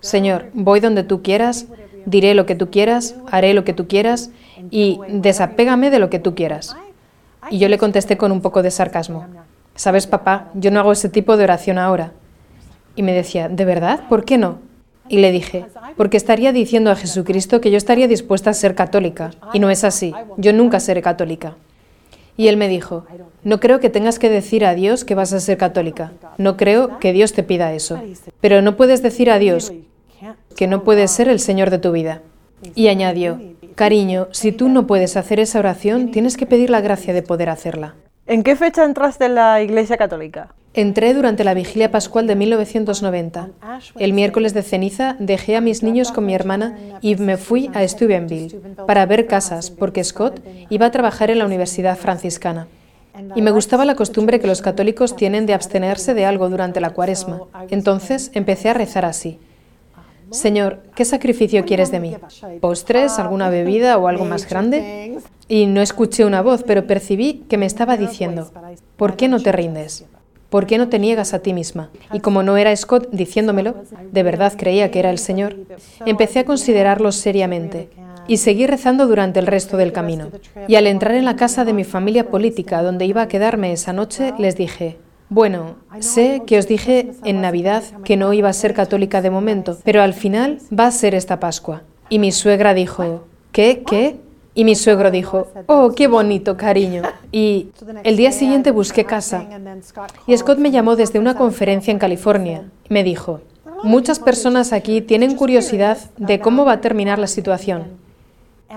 Señor, 0.00 0.46
voy 0.54 0.80
donde 0.80 1.04
tú 1.04 1.22
quieras, 1.22 1.66
diré 2.04 2.34
lo 2.34 2.46
que 2.46 2.54
tú 2.54 2.70
quieras, 2.70 3.14
haré 3.30 3.54
lo 3.54 3.64
que 3.64 3.74
tú 3.74 3.86
quieras 3.86 4.30
y 4.70 4.98
desapégame 5.08 5.90
de 5.90 5.98
lo 5.98 6.10
que 6.10 6.18
tú 6.18 6.34
quieras. 6.34 6.76
Y 7.50 7.58
yo 7.58 7.68
le 7.68 7.78
contesté 7.78 8.16
con 8.16 8.32
un 8.32 8.40
poco 8.40 8.62
de 8.62 8.70
sarcasmo. 8.70 9.26
Sabes, 9.78 10.08
papá, 10.08 10.50
yo 10.54 10.72
no 10.72 10.80
hago 10.80 10.90
ese 10.90 11.08
tipo 11.08 11.36
de 11.36 11.44
oración 11.44 11.78
ahora. 11.78 12.10
Y 12.96 13.04
me 13.04 13.12
decía, 13.12 13.48
¿de 13.48 13.64
verdad? 13.64 14.08
¿Por 14.08 14.24
qué 14.24 14.36
no? 14.36 14.58
Y 15.08 15.18
le 15.18 15.30
dije, 15.30 15.66
porque 15.96 16.16
estaría 16.16 16.52
diciendo 16.52 16.90
a 16.90 16.96
Jesucristo 16.96 17.60
que 17.60 17.70
yo 17.70 17.76
estaría 17.76 18.08
dispuesta 18.08 18.50
a 18.50 18.54
ser 18.54 18.74
católica. 18.74 19.30
Y 19.52 19.60
no 19.60 19.70
es 19.70 19.84
así. 19.84 20.12
Yo 20.36 20.52
nunca 20.52 20.80
seré 20.80 21.00
católica. 21.00 21.54
Y 22.36 22.48
él 22.48 22.56
me 22.56 22.66
dijo, 22.66 23.06
no 23.44 23.60
creo 23.60 23.78
que 23.78 23.88
tengas 23.88 24.18
que 24.18 24.28
decir 24.28 24.64
a 24.64 24.74
Dios 24.74 25.04
que 25.04 25.14
vas 25.14 25.32
a 25.32 25.38
ser 25.38 25.58
católica. 25.58 26.10
No 26.38 26.56
creo 26.56 26.98
que 26.98 27.12
Dios 27.12 27.32
te 27.32 27.44
pida 27.44 27.72
eso. 27.72 28.02
Pero 28.40 28.62
no 28.62 28.76
puedes 28.76 29.00
decir 29.00 29.30
a 29.30 29.38
Dios 29.38 29.72
que 30.56 30.66
no 30.66 30.82
puedes 30.82 31.12
ser 31.12 31.28
el 31.28 31.38
Señor 31.38 31.70
de 31.70 31.78
tu 31.78 31.92
vida. 31.92 32.22
Y 32.74 32.88
añadió, 32.88 33.40
cariño, 33.76 34.26
si 34.32 34.50
tú 34.50 34.68
no 34.68 34.88
puedes 34.88 35.16
hacer 35.16 35.38
esa 35.38 35.60
oración, 35.60 36.10
tienes 36.10 36.36
que 36.36 36.46
pedir 36.46 36.68
la 36.68 36.80
gracia 36.80 37.14
de 37.14 37.22
poder 37.22 37.48
hacerla. 37.48 37.94
¿En 38.28 38.42
qué 38.42 38.56
fecha 38.56 38.84
entraste 38.84 39.24
en 39.24 39.36
la 39.36 39.62
Iglesia 39.62 39.96
Católica? 39.96 40.54
Entré 40.74 41.14
durante 41.14 41.44
la 41.44 41.54
vigilia 41.54 41.90
pascual 41.90 42.26
de 42.26 42.36
1990. 42.36 43.48
El 43.98 44.12
miércoles 44.12 44.52
de 44.52 44.62
ceniza 44.62 45.16
dejé 45.18 45.56
a 45.56 45.62
mis 45.62 45.82
niños 45.82 46.12
con 46.12 46.26
mi 46.26 46.34
hermana 46.34 46.76
y 47.00 47.16
me 47.16 47.38
fui 47.38 47.70
a 47.72 47.88
Steubenville 47.88 48.60
para 48.86 49.06
ver 49.06 49.26
casas, 49.26 49.70
porque 49.70 50.04
Scott 50.04 50.42
iba 50.68 50.84
a 50.84 50.90
trabajar 50.90 51.30
en 51.30 51.38
la 51.38 51.46
Universidad 51.46 51.96
franciscana. 51.96 52.68
Y 53.34 53.40
me 53.40 53.50
gustaba 53.50 53.86
la 53.86 53.96
costumbre 53.96 54.40
que 54.40 54.46
los 54.46 54.60
católicos 54.60 55.16
tienen 55.16 55.46
de 55.46 55.54
abstenerse 55.54 56.12
de 56.12 56.26
algo 56.26 56.50
durante 56.50 56.82
la 56.82 56.90
cuaresma. 56.90 57.40
Entonces 57.70 58.30
empecé 58.34 58.68
a 58.68 58.74
rezar 58.74 59.06
así. 59.06 59.38
Señor, 60.30 60.82
¿qué 60.94 61.06
sacrificio 61.06 61.64
quieres 61.64 61.90
de 61.90 62.00
mí? 62.00 62.16
¿Postres, 62.60 63.18
alguna 63.18 63.48
bebida 63.48 63.96
o 63.96 64.06
algo 64.06 64.26
más 64.26 64.46
grande? 64.46 65.18
Y 65.48 65.66
no 65.66 65.80
escuché 65.80 66.24
una 66.24 66.42
voz, 66.42 66.62
pero 66.62 66.86
percibí 66.86 67.44
que 67.48 67.56
me 67.56 67.66
estaba 67.66 67.96
diciendo, 67.96 68.50
¿por 68.96 69.16
qué 69.16 69.28
no 69.28 69.40
te 69.40 69.50
rindes? 69.50 70.04
¿Por 70.50 70.66
qué 70.66 70.78
no 70.78 70.88
te 70.88 70.98
niegas 70.98 71.34
a 71.34 71.40
ti 71.40 71.52
misma? 71.52 71.90
Y 72.12 72.20
como 72.20 72.42
no 72.42 72.56
era 72.56 72.74
Scott 72.74 73.08
diciéndomelo, 73.10 73.74
de 74.12 74.22
verdad 74.22 74.54
creía 74.56 74.90
que 74.90 74.98
era 74.98 75.10
el 75.10 75.18
Señor, 75.18 75.56
empecé 76.06 76.40
a 76.40 76.44
considerarlo 76.44 77.12
seriamente 77.12 77.90
y 78.26 78.38
seguí 78.38 78.66
rezando 78.66 79.06
durante 79.06 79.40
el 79.40 79.46
resto 79.46 79.76
del 79.76 79.92
camino. 79.92 80.28
Y 80.66 80.76
al 80.76 80.86
entrar 80.86 81.14
en 81.14 81.24
la 81.24 81.36
casa 81.36 81.64
de 81.64 81.72
mi 81.72 81.84
familia 81.84 82.28
política, 82.28 82.82
donde 82.82 83.06
iba 83.06 83.22
a 83.22 83.28
quedarme 83.28 83.72
esa 83.72 83.92
noche, 83.92 84.34
les 84.38 84.56
dije, 84.56 84.98
bueno, 85.30 85.76
sé 86.00 86.42
que 86.46 86.58
os 86.58 86.66
dije 86.66 87.10
en 87.24 87.40
Navidad 87.42 87.82
que 88.04 88.16
no 88.16 88.32
iba 88.32 88.48
a 88.48 88.54
ser 88.54 88.72
católica 88.72 89.20
de 89.20 89.30
momento, 89.30 89.78
pero 89.84 90.02
al 90.02 90.14
final 90.14 90.58
va 90.78 90.86
a 90.86 90.90
ser 90.90 91.14
esta 91.14 91.40
Pascua. 91.40 91.82
Y 92.08 92.18
mi 92.18 92.32
suegra 92.32 92.72
dijo, 92.72 93.24
¿qué? 93.52 93.82
¿Qué? 93.86 94.16
Y 94.58 94.64
mi 94.64 94.74
suegro 94.74 95.12
dijo, 95.12 95.46
oh, 95.66 95.92
qué 95.94 96.08
bonito, 96.08 96.56
cariño. 96.56 97.02
Y 97.30 97.68
el 98.02 98.16
día 98.16 98.32
siguiente 98.32 98.72
busqué 98.72 99.04
casa. 99.04 99.46
Y 100.26 100.36
Scott 100.36 100.58
me 100.58 100.72
llamó 100.72 100.96
desde 100.96 101.20
una 101.20 101.36
conferencia 101.36 101.92
en 101.92 102.00
California. 102.00 102.64
Me 102.88 103.04
dijo, 103.04 103.40
muchas 103.84 104.18
personas 104.18 104.72
aquí 104.72 105.00
tienen 105.00 105.36
curiosidad 105.36 105.98
de 106.16 106.40
cómo 106.40 106.64
va 106.64 106.72
a 106.72 106.80
terminar 106.80 107.20
la 107.20 107.28
situación. 107.28 107.84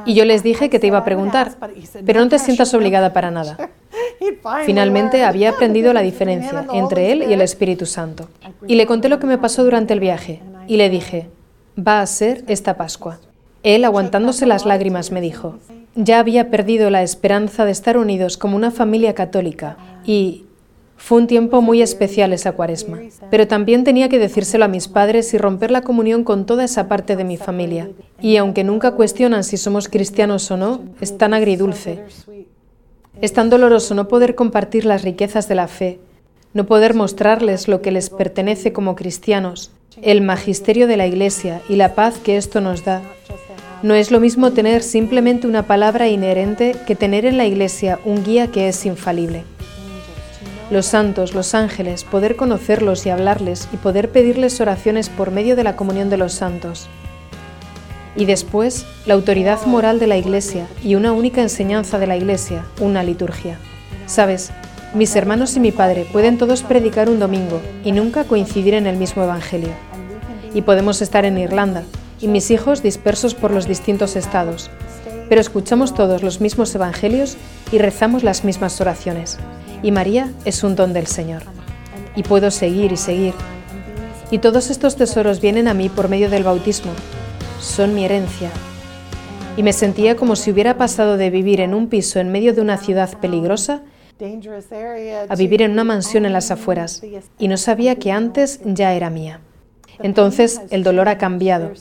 Y 0.06 0.14
yo 0.14 0.24
les 0.24 0.44
dije 0.44 0.70
que 0.70 0.78
te 0.78 0.86
iba 0.86 1.00
a 1.00 1.04
preguntar, 1.04 1.58
pero 2.06 2.20
no 2.20 2.30
te 2.30 2.38
sientas 2.38 2.72
obligada 2.76 3.12
para 3.12 3.32
nada. 3.32 3.58
Finalmente 4.68 5.24
había 5.24 5.50
aprendido 5.50 5.94
la 5.94 6.02
diferencia 6.02 6.68
entre 6.74 7.12
él 7.12 7.26
y 7.28 7.34
el 7.34 7.42
Espíritu 7.42 7.88
Santo. 7.88 8.30
Y 8.68 8.76
le 8.76 8.86
conté 8.86 9.10
lo 9.10 9.18
que 9.18 9.26
me 9.26 9.40
pasó 9.40 9.64
durante 9.64 9.94
el 9.94 10.00
viaje. 10.00 10.44
Y 10.68 10.78
le 10.78 10.92
dije, 10.92 11.30
va 11.76 12.02
a 12.02 12.06
ser 12.06 12.44
esta 12.48 12.78
Pascua. 12.78 13.18
Él, 13.64 13.86
aguantándose 13.86 14.46
las 14.46 14.66
lágrimas, 14.66 15.12
me 15.12 15.22
dijo, 15.22 15.58
ya 15.96 16.20
había 16.20 16.50
perdido 16.50 16.90
la 16.90 17.04
esperanza 17.04 17.66
de 17.66 17.72
estar 17.72 17.98
unidos 17.98 18.38
como 18.38 18.56
una 18.56 18.72
familia 18.72 19.14
católica 19.14 19.78
y 20.06 20.46
fue 20.98 21.18
un 21.18 21.28
tiempo 21.28 21.62
muy 21.62 21.82
especial 21.82 22.32
esa 22.32 22.52
cuaresma, 22.52 23.00
pero 23.32 23.48
también 23.48 23.84
tenía 23.84 24.08
que 24.08 24.20
decírselo 24.20 24.66
a 24.66 24.68
mis 24.68 24.88
padres 24.88 25.34
y 25.34 25.38
romper 25.40 25.72
la 25.72 25.82
comunión 25.82 26.24
con 26.24 26.46
toda 26.46 26.64
esa 26.64 26.88
parte 26.88 27.16
de 27.16 27.24
mi 27.24 27.38
familia. 27.38 27.90
Y 28.22 28.38
aunque 28.38 28.64
nunca 28.64 28.92
cuestionan 28.92 29.44
si 29.44 29.58
somos 29.58 29.90
cristianos 29.90 30.50
o 30.52 30.58
no, 30.58 30.82
es 31.02 31.18
tan 31.18 31.34
agridulce. 31.34 32.04
Es 33.20 33.34
tan 33.34 33.50
doloroso 33.50 33.96
no 33.96 34.08
poder 34.08 34.36
compartir 34.36 34.86
las 34.86 35.02
riquezas 35.04 35.48
de 35.48 35.56
la 35.56 35.68
fe, 35.68 36.00
no 36.54 36.68
poder 36.68 36.94
mostrarles 36.94 37.68
lo 37.68 37.82
que 37.82 37.92
les 37.92 38.12
pertenece 38.12 38.72
como 38.72 38.96
cristianos, 38.96 39.72
el 40.02 40.22
magisterio 40.22 40.88
de 40.88 40.98
la 40.98 41.08
Iglesia 41.08 41.62
y 41.68 41.76
la 41.78 41.96
paz 41.96 42.20
que 42.20 42.38
esto 42.38 42.62
nos 42.62 42.86
da. 42.86 43.02
No 43.84 43.96
es 43.96 44.12
lo 44.12 44.20
mismo 44.20 44.52
tener 44.52 44.84
simplemente 44.84 45.48
una 45.48 45.64
palabra 45.64 46.08
inherente 46.08 46.76
que 46.86 46.96
tener 46.96 47.26
en 47.26 47.38
la 47.38 47.46
Iglesia 47.46 48.00
un 48.06 48.24
guía 48.24 48.46
que 48.52 48.68
es 48.68 48.86
infalible. 48.86 49.44
Los 50.70 50.86
santos, 50.86 51.34
los 51.34 51.56
ángeles, 51.56 52.04
poder 52.04 52.36
conocerlos 52.36 53.08
y 53.08 53.10
hablarles 53.10 53.68
y 53.74 53.78
poder 53.78 54.12
pedirles 54.12 54.62
oraciones 54.62 55.10
por 55.10 55.32
medio 55.32 55.56
de 55.56 55.64
la 55.64 55.76
comunión 55.76 56.12
de 56.12 56.18
los 56.18 56.34
santos. 56.34 56.90
Y 58.16 58.26
después, 58.26 58.86
la 59.08 59.16
autoridad 59.16 59.66
moral 59.66 60.00
de 60.00 60.08
la 60.08 60.18
Iglesia 60.18 60.68
y 60.84 60.94
una 60.94 61.12
única 61.12 61.42
enseñanza 61.42 61.98
de 61.98 62.06
la 62.06 62.18
Iglesia, 62.18 62.66
una 62.80 63.02
liturgia. 63.02 63.58
Sabes, 64.06 64.52
mis 64.94 65.16
hermanos 65.16 65.56
y 65.56 65.60
mi 65.60 65.72
padre 65.72 66.06
pueden 66.12 66.38
todos 66.38 66.62
predicar 66.62 67.10
un 67.10 67.18
domingo 67.18 67.60
y 67.84 67.94
nunca 67.94 68.26
coincidir 68.26 68.76
en 68.76 68.86
el 68.86 68.98
mismo 68.98 69.24
Evangelio. 69.24 69.72
Y 70.54 70.62
podemos 70.62 71.02
estar 71.02 71.26
en 71.26 71.40
Irlanda, 71.40 71.84
y 72.22 72.28
mis 72.28 72.52
hijos 72.52 72.84
dispersos 72.84 73.34
por 73.34 73.52
los 73.52 73.68
distintos 73.68 74.16
estados. 74.16 74.70
pero 75.30 75.40
escuchamos 75.40 75.94
todos 75.94 76.24
los 76.24 76.42
mismos 76.42 76.76
evangelios 76.76 77.38
y 77.72 77.78
rezamos 77.78 78.22
las 78.22 78.44
mismas 78.44 78.82
oraciones. 78.82 79.38
Y 79.82 79.92
María 79.92 80.30
es 80.44 80.62
un 80.62 80.76
don 80.76 80.92
del 80.92 81.08
Señor. 81.08 81.44
Y 82.18 82.24
puedo 82.24 82.52
seguir 82.52 82.92
y 82.92 82.98
seguir. 82.98 83.34
Y 84.30 84.40
todos 84.40 84.70
estos 84.70 84.98
tesoros 84.98 85.40
vienen 85.40 85.70
a 85.70 85.74
mí 85.74 85.88
por 85.88 86.10
medio 86.10 86.30
del 86.30 86.44
bautismo. 86.44 86.92
Son 87.62 87.96
mi 87.96 88.04
herencia. 88.04 88.52
Y 89.56 89.64
me 89.64 89.72
sentía 89.72 90.18
como 90.18 90.36
si 90.36 90.52
hubiera 90.52 90.78
pasado 90.78 91.16
de 91.16 91.30
vivir 91.30 91.62
en 91.62 91.74
un 91.74 91.88
piso 91.88 92.20
en 92.20 92.30
medio 92.30 92.54
de 92.54 92.60
una 92.60 92.78
ciudad 92.78 93.18
peligrosa 93.20 93.84
a 95.30 95.36
vivir 95.36 95.62
en 95.62 95.72
una 95.72 95.84
mansión 95.84 96.26
en 96.26 96.34
las 96.34 96.52
afueras. 96.52 97.02
Y 97.40 97.48
no 97.48 97.58
sabía 97.58 97.96
que 97.96 98.12
antes 98.12 98.60
ya 98.66 98.94
era 98.94 99.10
mía. 99.10 99.40
Entonces 100.04 100.62
el 100.70 100.84
dolor 100.84 101.10
ha 101.10 101.18
cambiado. 101.18 101.72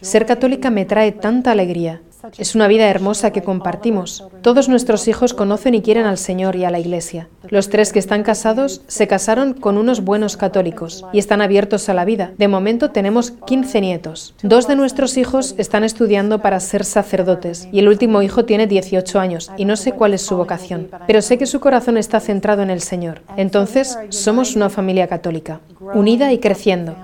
Ser 0.00 0.26
católica 0.26 0.70
me 0.70 0.84
trae 0.84 1.12
tanta 1.12 1.52
alegría. 1.52 2.02
Es 2.38 2.54
una 2.54 2.66
vida 2.66 2.88
hermosa 2.88 3.30
que 3.30 3.42
compartimos. 3.42 4.26
Todos 4.42 4.68
nuestros 4.68 5.06
hijos 5.06 5.34
conocen 5.34 5.74
y 5.74 5.82
quieren 5.82 6.06
al 6.06 6.18
Señor 6.18 6.56
y 6.56 6.64
a 6.64 6.70
la 6.70 6.80
Iglesia. 6.80 7.28
Los 7.48 7.68
tres 7.68 7.92
que 7.92 7.98
están 7.98 8.22
casados 8.22 8.82
se 8.88 9.06
casaron 9.06 9.54
con 9.54 9.76
unos 9.76 10.02
buenos 10.02 10.36
católicos 10.36 11.04
y 11.12 11.18
están 11.18 11.40
abiertos 11.40 11.88
a 11.88 11.94
la 11.94 12.04
vida. 12.04 12.32
De 12.36 12.48
momento 12.48 12.90
tenemos 12.90 13.32
15 13.46 13.80
nietos. 13.80 14.34
Dos 14.42 14.66
de 14.66 14.76
nuestros 14.76 15.16
hijos 15.16 15.54
están 15.58 15.84
estudiando 15.84 16.40
para 16.40 16.58
ser 16.60 16.84
sacerdotes 16.84 17.68
y 17.70 17.78
el 17.78 17.88
último 17.88 18.22
hijo 18.22 18.44
tiene 18.44 18.66
18 18.66 19.20
años 19.20 19.50
y 19.56 19.64
no 19.64 19.76
sé 19.76 19.92
cuál 19.92 20.14
es 20.14 20.22
su 20.22 20.36
vocación, 20.36 20.88
pero 21.06 21.22
sé 21.22 21.38
que 21.38 21.46
su 21.46 21.60
corazón 21.60 21.96
está 21.96 22.18
centrado 22.20 22.62
en 22.62 22.70
el 22.70 22.80
Señor. 22.80 23.22
Entonces, 23.36 23.98
somos 24.08 24.56
una 24.56 24.70
familia 24.70 25.06
católica, 25.06 25.60
unida 25.94 26.32
y 26.32 26.38
creciendo 26.38 26.96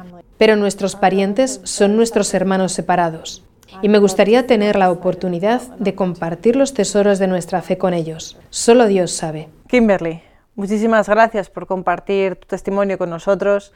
pero 0.43 0.57
nuestros 0.57 0.97
parientes 0.97 1.61
son 1.63 1.95
nuestros 1.95 2.35
hermanos 2.35 2.73
separados 2.73 3.45
y 3.81 3.89
me 3.89 4.01
gustaría 4.01 4.45
tener 4.45 4.75
la 4.75 4.91
oportunidad 4.91 5.63
de 5.79 5.95
compartir 5.95 6.57
los 6.57 6.75
tesoros 6.75 7.21
de 7.21 7.29
nuestra 7.29 7.63
fe 7.63 7.79
con 7.79 7.95
ellos. 7.95 8.37
Solo 8.51 8.89
Dios 8.89 9.13
sabe. 9.13 9.51
Kimberly, 9.69 10.21
muchísimas 10.57 11.09
gracias 11.09 11.49
por 11.49 11.69
compartir 11.69 12.35
tu 12.35 12.49
testimonio 12.49 12.99
con 12.99 13.09
nosotros. 13.09 13.73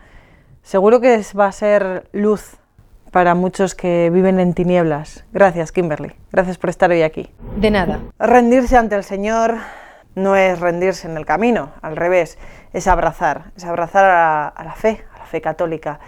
Seguro 0.63 1.01
que 1.01 1.23
va 1.39 1.47
a 1.47 1.53
ser 1.53 2.09
luz 2.11 2.57
para 3.13 3.37
muchos 3.37 3.77
que 3.77 4.11
viven 4.13 4.41
en 4.41 4.53
tinieblas. 4.53 5.25
Gracias, 5.33 5.71
Kimberly. 5.71 6.15
Gracias 6.33 6.59
por 6.59 6.71
estar 6.71 6.91
hoy 6.91 7.03
aquí. 7.03 7.31
De 7.61 7.71
nada. 7.71 8.01
Rendirse 8.19 8.77
ante 8.77 8.97
el 8.97 9.05
Señor 9.05 9.59
no 10.17 10.35
es 10.35 10.59
rendirse 10.59 11.07
en 11.07 11.17
el 11.17 11.27
camino, 11.27 11.71
al 11.81 11.95
revés, 11.95 12.39
es 12.73 12.89
abrazar, 12.89 13.53
es 13.57 13.65
abrazar 13.65 14.05
a, 14.05 14.65
la 14.65 14.73
fe, 14.73 15.05
a 15.15 15.19
la 15.21 15.27
fe 15.27 15.41
católica. 15.41 16.01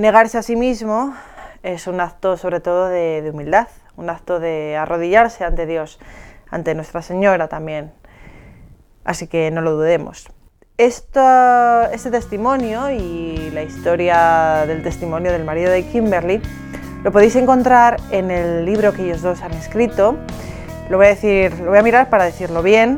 Negarse 0.00 0.38
a 0.38 0.42
sí 0.42 0.56
mismo 0.56 1.14
es 1.62 1.86
un 1.86 2.00
acto 2.00 2.38
sobre 2.38 2.60
todo 2.60 2.88
de, 2.88 3.30
humildad, 3.34 3.68
un 3.98 4.08
acto 4.08 4.40
de 4.40 4.74
arrodillarse 4.74 5.44
ante 5.44 5.66
Dios, 5.66 6.00
ante 6.48 6.74
Nuestra 6.74 7.02
Señora 7.02 7.48
también. 7.48 7.92
Así 9.04 9.26
que 9.26 9.50
no 9.50 9.60
lo 9.60 9.72
dudemos. 9.72 10.26
este 10.78 12.10
testimonio 12.10 12.90
y 12.90 13.50
la 13.52 13.62
historia 13.62 14.64
del 14.66 14.82
testimonio 14.82 15.32
del 15.32 15.44
marido 15.44 15.70
de 15.70 15.84
Kimberly 15.84 16.40
lo 17.04 17.12
podéis 17.12 17.36
encontrar 17.36 17.98
en 18.10 18.30
el 18.30 18.64
libro 18.64 18.94
que 18.94 19.02
ellos 19.02 19.20
dos 19.20 19.42
han 19.42 19.52
escrito. 19.52 20.16
Lo 20.88 20.96
voy 20.96 21.08
a 21.08 21.10
decir, 21.10 21.60
lo 21.60 21.68
voy 21.68 21.78
a 21.78 21.82
mirar 21.82 22.08
para 22.08 22.24
decirlo 22.24 22.62
bien. 22.62 22.96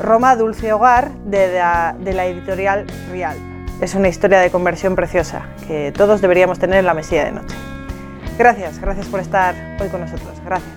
Roma 0.00 0.36
Dulce 0.36 0.72
Hogar 0.72 1.10
de 1.24 1.52
la 1.58 2.26
editorial 2.26 2.86
Real. 3.10 3.55
Es 3.80 3.94
una 3.94 4.08
historia 4.08 4.40
de 4.40 4.50
conversión 4.50 4.96
preciosa 4.96 5.46
que 5.66 5.92
todos 5.92 6.20
deberíamos 6.22 6.58
tener 6.58 6.78
en 6.78 6.86
la 6.86 6.94
mesilla 6.94 7.26
de 7.26 7.32
noche. 7.32 7.54
Gracias, 8.38 8.78
gracias 8.80 9.06
por 9.06 9.20
estar 9.20 9.54
hoy 9.80 9.88
con 9.88 10.00
nosotros. 10.00 10.32
Gracias. 10.44 10.75